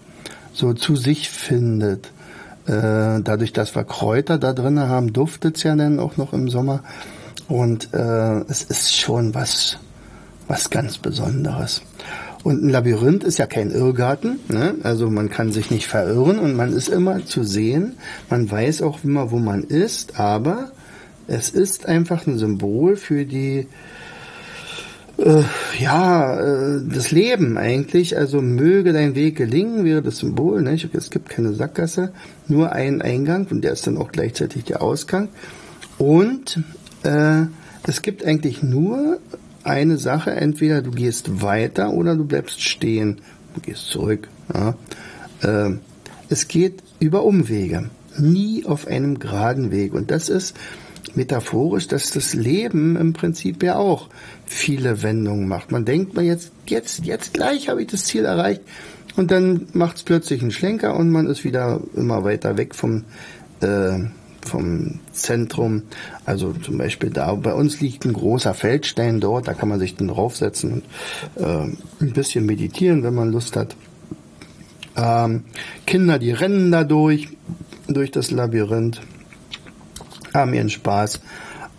so 0.55 0.73
zu 0.73 0.97
sich 0.97 1.29
findet. 1.29 2.07
Äh, 2.67 3.21
dadurch, 3.23 3.53
dass 3.53 3.75
wir 3.75 3.85
Kräuter 3.85 4.39
da 4.39 4.55
drin 4.55 4.81
haben, 4.81 5.13
duftet 5.13 5.59
es 5.59 5.65
ja 5.65 5.77
dann 5.77 6.01
auch 6.01 6.17
noch 6.17 6.33
im 6.33 6.49
Sommer. 6.49 6.83
Und 7.49 7.93
äh, 7.93 8.41
es 8.49 8.63
ist 8.63 8.97
schon 8.97 9.35
was, 9.35 9.79
was 10.49 10.71
ganz 10.71 10.97
Besonderes. 10.97 11.83
Und 12.43 12.63
ein 12.63 12.69
Labyrinth 12.69 13.25
ist 13.25 13.39
ja 13.39 13.47
kein 13.47 13.71
Irrgarten, 13.71 14.39
ne? 14.49 14.75
also 14.83 15.09
man 15.09 15.31
kann 15.31 15.51
sich 15.51 15.71
nicht 15.71 15.87
verirren 15.87 16.39
und 16.39 16.55
man 16.55 16.75
ist 16.75 16.89
immer 16.89 17.25
zu 17.25 17.43
sehen. 17.43 17.95
Man 18.29 18.51
weiß 18.51 18.83
auch 18.83 19.03
immer, 19.03 19.31
wo 19.31 19.39
man 19.39 19.63
ist, 19.65 20.21
aber 20.21 20.71
es 21.27 21.49
ist 21.49 21.87
einfach 21.87 22.27
ein 22.27 22.37
Symbol 22.37 22.97
für 22.97 23.25
die 23.25 23.67
äh, 25.19 25.43
ja, 25.79 26.41
äh, 26.41 26.81
das 26.89 27.11
Leben 27.11 27.57
eigentlich, 27.57 28.17
also 28.17 28.41
möge 28.43 28.93
dein 28.93 29.15
Weg 29.15 29.37
gelingen, 29.37 29.85
wäre 29.85 30.03
das 30.03 30.19
Symbol, 30.19 30.63
nicht? 30.63 30.89
es 30.95 31.11
gibt 31.11 31.29
keine 31.29 31.53
Sackgasse, 31.53 32.13
nur 32.49 32.73
einen 32.73 33.03
Eingang 33.03 33.47
und 33.51 33.63
der 33.63 33.73
ist 33.73 33.87
dann 33.87 33.97
auch 33.97 34.11
gleichzeitig 34.11 34.65
der 34.65 34.83
Ausgang. 34.83 35.29
Und 35.99 36.61
äh, 37.05 37.43
es 37.87 38.03
gibt 38.03 38.25
eigentlich 38.25 38.63
nur 38.63 39.19
eine 39.63 39.99
Sache, 39.99 40.33
entweder 40.33 40.83
du 40.83 40.91
gehst 40.91 41.43
weiter 41.43 41.93
oder 41.93 42.17
du 42.17 42.25
bleibst 42.25 42.63
stehen, 42.63 43.21
du 43.55 43.61
gehst 43.61 43.87
zurück. 43.87 44.29
Ja? 44.53 44.75
Äh, 45.43 45.77
es 46.29 46.49
geht 46.49 46.83
über 46.99 47.25
Umwege, 47.25 47.91
nie 48.19 48.65
auf 48.65 48.87
einem 48.87 49.19
geraden 49.19 49.71
Weg. 49.71 49.95
Und 49.95 50.11
das 50.11 50.29
ist 50.29 50.57
metaphorisch, 51.17 51.89
dass 51.89 52.11
das 52.11 52.35
Leben 52.35 52.97
im 52.97 53.13
Prinzip 53.13 53.63
ja 53.63 53.77
auch 53.77 54.09
viele 54.47 55.03
Wendungen 55.03 55.49
macht. 55.49 55.73
Man 55.73 55.85
denkt 55.85 56.15
man 56.15 56.25
jetzt, 56.25 56.53
jetzt, 56.67 57.05
jetzt 57.05 57.35
gleich 57.35 57.69
habe 57.69 57.83
ich 57.83 57.89
das 57.89 58.05
Ziel 58.05 58.25
erreicht 58.25 58.63
und 59.17 59.31
dann 59.31 59.67
macht 59.73 59.97
es 59.97 60.03
plötzlich 60.03 60.43
einen 60.43 60.51
Schlenker 60.51 60.97
und 60.97 61.11
man 61.11 61.27
ist 61.27 61.45
wieder 61.45 61.81
immer 61.95 62.25
weiter 62.25 62.57
weg 62.57 62.75
vom, 62.75 63.05
äh, 63.61 64.01
vom 64.45 65.01
Zentrum. 65.13 65.83
Also 66.25 66.53
zum 66.53 66.79
Beispiel 66.79 67.11
da 67.11 67.35
bei 67.35 67.55
uns 67.55 67.81
liegt 67.81 68.05
ein 68.05 68.13
großer 68.13 68.55
Feldstein 68.55 69.21
dort, 69.21 69.49
da 69.49 69.55
kann 69.55 69.69
man 69.69 69.79
sich 69.79 69.97
dann 69.97 70.09
draufsetzen 70.09 70.83
und 71.37 71.43
äh, 71.43 71.67
ein 72.01 72.13
bisschen 72.13 72.47
meditieren, 72.47 73.03
wenn 73.03 73.15
man 73.15 73.33
Lust 73.33 73.57
hat. 73.57 73.77
Ähm, 74.97 75.45
Kinder, 75.87 76.19
die 76.19 76.31
rennen 76.31 76.71
da 76.71 76.85
durch, 76.85 77.29
durch 77.89 78.11
das 78.11 78.31
Labyrinth 78.31 79.01
haben 80.35 80.53
ihren 80.55 80.71
Spaß, 80.71 81.21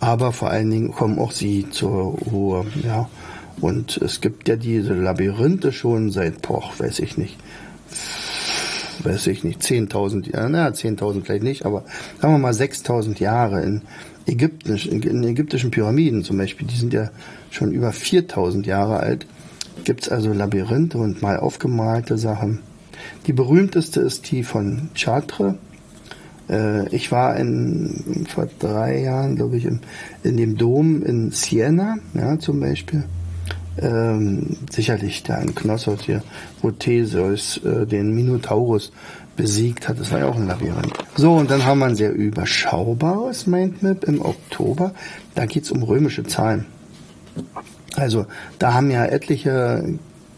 aber 0.00 0.32
vor 0.32 0.50
allen 0.50 0.70
Dingen 0.70 0.92
kommen 0.92 1.18
auch 1.18 1.32
sie 1.32 1.68
zur 1.70 2.18
Ruhe, 2.18 2.66
ja. 2.82 3.08
Und 3.60 3.96
es 3.98 4.20
gibt 4.20 4.48
ja 4.48 4.56
diese 4.56 4.92
Labyrinthe 4.92 5.72
schon 5.72 6.10
seit, 6.10 6.42
boah, 6.42 6.70
weiß 6.78 6.98
ich 6.98 7.16
nicht, 7.16 7.36
weiß 9.02 9.28
ich 9.28 9.44
nicht, 9.44 9.62
10.000, 9.62 10.32
Jahre, 10.32 10.50
na 10.50 10.68
10.000 10.68 11.24
vielleicht 11.24 11.42
nicht, 11.42 11.64
aber 11.64 11.84
sagen 12.20 12.34
wir 12.34 12.38
mal 12.38 12.52
6.000 12.52 13.18
Jahre 13.18 13.62
in, 13.62 13.82
Ägyptisch, 14.28 14.86
in 14.86 15.22
ägyptischen 15.22 15.70
Pyramiden 15.70 16.24
zum 16.24 16.36
Beispiel, 16.36 16.66
die 16.66 16.76
sind 16.76 16.92
ja 16.92 17.10
schon 17.50 17.70
über 17.70 17.90
4.000 17.90 18.66
Jahre 18.66 18.98
alt, 18.98 19.24
gibt 19.84 20.02
es 20.02 20.08
also 20.08 20.32
Labyrinthe 20.32 20.98
und 20.98 21.22
mal 21.22 21.38
aufgemalte 21.38 22.18
Sachen. 22.18 22.58
Die 23.26 23.32
berühmteste 23.32 24.00
ist 24.00 24.30
die 24.32 24.42
von 24.42 24.88
Chartres. 24.96 25.54
Äh, 26.48 26.88
ich 26.94 27.12
war 27.12 27.36
in, 27.36 28.26
vor 28.28 28.48
drei 28.58 29.00
Jahren, 29.00 29.36
glaube 29.36 29.56
ich, 29.56 29.64
im, 29.64 29.80
in 30.22 30.36
dem 30.36 30.56
Dom 30.56 31.02
in 31.02 31.30
Siena, 31.30 31.96
ja, 32.14 32.38
zum 32.38 32.60
Beispiel. 32.60 33.04
Ähm, 33.78 34.56
sicherlich 34.70 35.22
da 35.22 35.36
in 35.36 35.54
Knossos 35.54 36.02
hier, 36.02 36.22
wo 36.62 36.70
Theseus 36.70 37.58
äh, 37.58 37.86
den 37.86 38.14
Minotaurus 38.14 38.90
besiegt 39.36 39.86
hat. 39.86 40.00
Das 40.00 40.10
war 40.10 40.20
ja 40.20 40.28
auch 40.28 40.36
ein 40.36 40.46
Labyrinth. 40.46 40.94
So, 41.14 41.34
und 41.34 41.50
dann 41.50 41.66
haben 41.66 41.80
wir 41.80 41.86
ein 41.86 41.94
sehr 41.94 42.12
überschaubares 42.12 43.46
Mindmap 43.46 44.04
im 44.04 44.22
Oktober. 44.22 44.94
Da 45.34 45.44
geht's 45.44 45.70
um 45.70 45.82
römische 45.82 46.24
Zahlen. 46.24 46.64
Also 47.96 48.26
da 48.58 48.72
haben 48.72 48.90
ja 48.90 49.04
etliche 49.04 49.84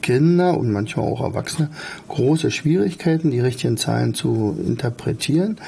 Kinder 0.03 0.57
und 0.57 0.73
manchmal 0.73 1.07
auch 1.07 1.21
Erwachsene 1.21 1.71
große 2.09 2.51
Schwierigkeiten, 2.51 3.31
die 3.31 3.40
richtigen 3.40 3.77
Zahlen 3.77 4.14
zu 4.14 4.57
interpretieren. 4.64 5.59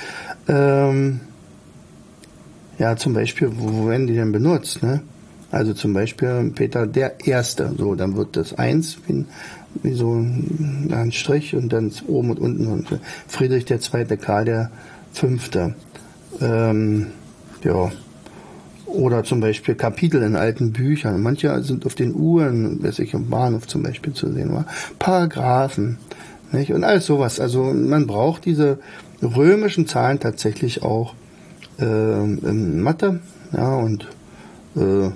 Ähm, 0.48 1.20
ja, 2.79 2.96
zum 2.96 3.12
Beispiel, 3.12 3.50
wo 3.55 3.88
werden 3.88 4.07
die 4.07 4.14
denn 4.14 4.33
benutzt? 4.33 4.83
Ne? 4.83 5.03
Also 5.50 5.74
zum 5.74 5.92
Beispiel 5.92 6.53
Peter 6.55 6.87
der 6.87 7.26
Erste, 7.26 7.74
so, 7.76 7.94
dann 7.94 8.16
wird 8.16 8.37
das 8.37 8.55
eins 8.55 8.98
wie, 9.07 9.24
wie 9.83 9.94
so 9.94 10.14
ein, 10.14 11.11
Strich 11.12 11.55
und 11.57 11.72
dann 11.72 11.92
oben 12.07 12.31
und 12.31 12.38
unten 12.38 12.66
und 12.68 13.00
Friedrich 13.26 13.64
der 13.64 13.81
Zweite, 13.81 14.16
Karl 14.16 14.44
der 14.44 14.70
Fünfte. 15.12 15.74
Ähm, 16.40 17.09
ja. 17.64 17.90
Oder 18.87 19.24
zum 19.24 19.40
Beispiel 19.40 19.74
Kapitel 19.74 20.22
in 20.22 20.35
alten 20.35 20.72
Büchern. 20.72 21.22
Manche 21.22 21.62
sind 21.62 21.87
auf 21.87 21.94
den 21.94 22.14
Uhren, 22.14 22.83
weiß 22.83 22.98
ich, 23.00 23.14
im 23.14 23.29
Bahnhof 23.29 23.66
zum 23.66 23.83
Beispiel 23.83 24.12
zu 24.12 24.33
sehen 24.33 24.53
war. 24.53 24.66
Paragraphen. 24.98 25.98
Nicht? 26.53 26.72
Und 26.72 26.83
alles 26.83 27.07
sowas. 27.07 27.38
Also 27.38 27.64
man 27.64 28.07
braucht 28.07 28.44
diese 28.44 28.79
römischen 29.22 29.87
Zahlen 29.87 30.20
tatsächlich 30.20 30.83
auch 30.83 31.14
äh, 31.78 31.85
in 31.85 32.80
Mathe. 32.80 33.20
Ja, 33.52 33.74
und 33.74 34.06
äh, 34.76 35.11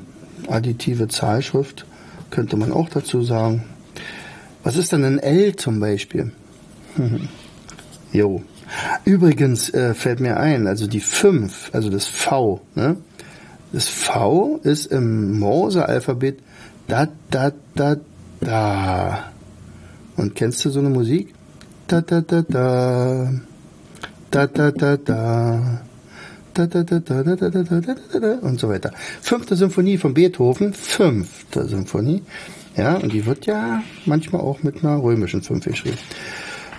additive 0.48 1.08
Zahlschrift 1.08 1.86
könnte 2.30 2.56
man 2.56 2.72
auch 2.72 2.88
dazu 2.88 3.22
sagen. 3.22 3.64
Was 4.62 4.76
ist 4.76 4.92
denn 4.92 5.04
ein 5.04 5.18
L 5.18 5.56
zum 5.56 5.78
Beispiel? 5.80 6.32
jo. 8.12 8.42
Übrigens 9.04 9.68
äh, 9.70 9.94
fällt 9.94 10.20
mir 10.20 10.38
ein, 10.38 10.66
also 10.66 10.86
die 10.86 11.00
5, 11.00 11.70
also 11.72 11.90
das 11.90 12.06
V, 12.06 12.60
ne? 12.74 12.96
Das 13.72 13.88
V 13.88 14.60
ist 14.62 14.86
im 14.86 15.38
Morse-Alphabet 15.38 16.38
da, 16.86 17.08
da, 17.30 17.52
da, 17.74 17.96
da. 18.40 19.32
Und 20.16 20.34
kennst 20.34 20.64
du 20.64 20.70
so 20.70 20.80
eine 20.80 20.90
Musik? 20.90 21.34
Da, 21.88 22.00
da, 22.00 22.20
da, 22.20 22.42
da. 22.42 23.32
Da, 24.34 24.48
da, 24.48 24.72
da, 24.72 24.96
da 24.96 25.78
und 28.42 28.58
so 28.58 28.68
weiter. 28.68 28.90
Fünfte 29.20 29.54
Symphonie 29.54 29.96
von 29.96 30.12
Beethoven, 30.12 30.72
fünfte 30.72 31.68
Symphonie. 31.68 32.20
Ja, 32.76 32.96
und 32.96 33.12
die 33.12 33.26
wird 33.26 33.46
ja 33.46 33.84
manchmal 34.06 34.40
auch 34.42 34.64
mit 34.64 34.82
einer 34.82 35.00
römischen 35.00 35.42
Fünf 35.42 35.66
geschrieben. 35.66 35.98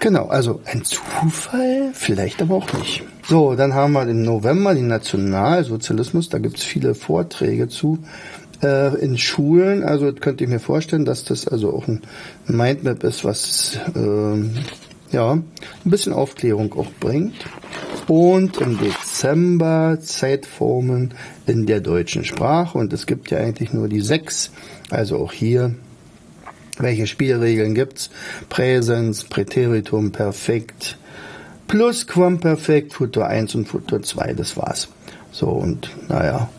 Genau, 0.01 0.27
also 0.27 0.59
ein 0.65 0.83
Zufall, 0.83 1.91
vielleicht 1.93 2.41
aber 2.41 2.55
auch 2.55 2.73
nicht. 2.73 3.03
So, 3.25 3.55
dann 3.55 3.73
haben 3.73 3.93
wir 3.93 4.05
im 4.05 4.23
November 4.23 4.75
den 4.75 4.87
Nationalsozialismus, 4.87 6.27
da 6.27 6.39
gibt's 6.39 6.63
viele 6.63 6.93
Vorträge 6.93 7.69
zu 7.69 7.99
äh, 8.63 8.95
in 8.97 9.17
Schulen. 9.17 9.81
Also 9.81 10.11
könnte 10.11 10.43
ich 10.43 10.49
mir 10.49 10.59
vorstellen, 10.59 11.05
dass 11.05 11.23
das 11.23 11.47
also 11.47 11.73
auch 11.73 11.87
ein 11.87 12.01
Mindmap 12.47 13.05
ist, 13.05 13.23
was 13.23 13.79
äh, 13.95 14.43
ja 15.15 15.31
ein 15.33 15.45
bisschen 15.83 16.13
Aufklärung 16.13 16.73
auch 16.73 16.91
bringt 16.99 17.35
und 18.07 18.57
im 18.57 18.77
Dezember 18.77 19.97
Zeitformen 20.01 21.13
in 21.47 21.65
der 21.65 21.79
deutschen 21.79 22.23
Sprache. 22.23 22.77
Und 22.77 22.93
es 22.93 23.07
gibt 23.07 23.31
ja 23.31 23.39
eigentlich 23.39 23.73
nur 23.73 23.87
die 23.87 24.01
sechs. 24.01 24.51
Also 24.91 25.17
auch 25.17 25.33
hier, 25.33 25.73
welche 26.77 27.07
Spielregeln 27.07 27.73
gibt's? 27.73 28.09
Präsens, 28.49 29.23
Präteritum, 29.23 30.11
Perfekt, 30.11 30.97
Plusquamperfekt, 31.67 32.93
Futur 32.93 33.25
1 33.25 33.55
und 33.55 33.67
Futur 33.67 34.03
2, 34.03 34.33
das 34.33 34.55
war's. 34.55 34.87
So, 35.31 35.47
und 35.47 35.89
naja, 36.07 36.49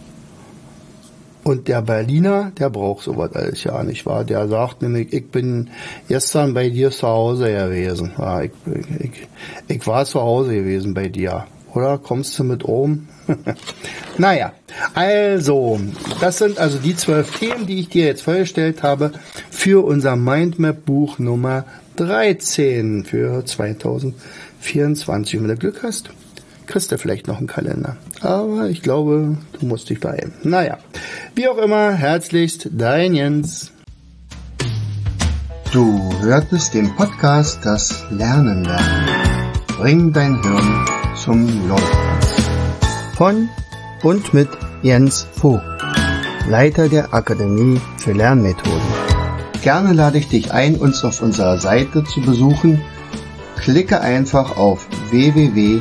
und 1.47 1.69
der 1.69 1.81
Berliner, 1.81 2.51
der 2.59 2.71
braucht 2.71 3.05
sowas 3.05 3.31
alles 3.37 3.63
ja 3.63 3.81
nicht 3.85 4.05
wahr. 4.05 4.25
Der 4.25 4.49
sagt 4.49 4.83
nämlich, 4.83 5.13
ich 5.13 5.29
bin 5.29 5.71
gestern 6.09 6.55
bei 6.55 6.71
dir 6.71 6.91
zu 6.91 7.07
Hause 7.07 7.53
gewesen. 7.53 8.11
Ja, 8.19 8.43
ich, 8.43 8.51
ich, 8.99 9.29
ich 9.69 9.87
war 9.87 10.05
zu 10.05 10.21
Hause 10.21 10.57
gewesen 10.57 10.93
bei 10.93 11.09
dir. 11.09 11.47
Oder 11.73 11.99
kommst 11.99 12.37
du 12.37 12.43
mit 12.43 12.65
oben? 12.65 13.07
naja, 14.19 14.55
also, 14.93 15.79
das 16.21 16.39
sind 16.39 16.59
also 16.59 16.79
die 16.79 16.97
zwölf 16.97 17.39
Themen, 17.39 17.65
die 17.65 17.79
ich 17.79 17.91
dir 17.91 18.07
jetzt 18.07 18.23
vorgestellt 18.23 18.83
habe 18.83 19.13
für 19.49 19.85
unser 19.85 20.17
Mindmap 20.17 20.85
Buch 20.85 21.21
Nummer 21.21 21.65
13 21.95 23.05
für 23.05 23.45
2024. 23.45 25.41
wenn 25.41 25.47
du 25.47 25.57
Glück 25.57 25.85
hast, 25.85 26.11
kriegst 26.67 26.93
du 26.93 26.99
vielleicht 26.99 27.29
noch 27.29 27.39
einen 27.39 27.47
Kalender. 27.47 27.97
Aber 28.21 28.69
ich 28.69 28.83
glaube, 28.83 29.39
du 29.59 29.67
musst 29.67 29.89
dich 29.91 30.01
beeilen. 30.01 30.33
Naja, 30.43 30.79
wie 31.35 31.49
auch 31.49 31.59
immer, 31.59 31.93
herzlichst 31.93 32.69
dein 32.73 33.15
Jens. 33.15 33.73
Du 35.73 36.13
hörtest 36.21 36.75
den 36.75 36.95
Podcast 36.95 37.61
Das 37.65 38.05
Lernen 38.11 38.65
lernen. 38.65 39.55
Bring 39.79 40.13
dein 40.13 40.43
Hirn 40.43 40.87
zum 41.23 41.69
Laufen. 41.69 41.99
Von 43.17 43.49
und 44.03 44.33
mit 44.33 44.49
Jens 44.83 45.27
Vogt, 45.33 45.63
Leiter 46.49 46.89
der 46.89 47.13
Akademie 47.13 47.81
für 47.99 48.13
Lernmethoden. 48.13 48.81
Gerne 49.63 49.93
lade 49.93 50.19
ich 50.19 50.29
dich 50.29 50.53
ein, 50.53 50.77
uns 50.77 51.03
auf 51.05 51.21
unserer 51.21 51.59
Seite 51.59 52.05
zu 52.05 52.21
besuchen. 52.21 52.81
Klicke 53.57 54.01
einfach 54.01 54.57
auf 54.57 54.87
www 55.11 55.81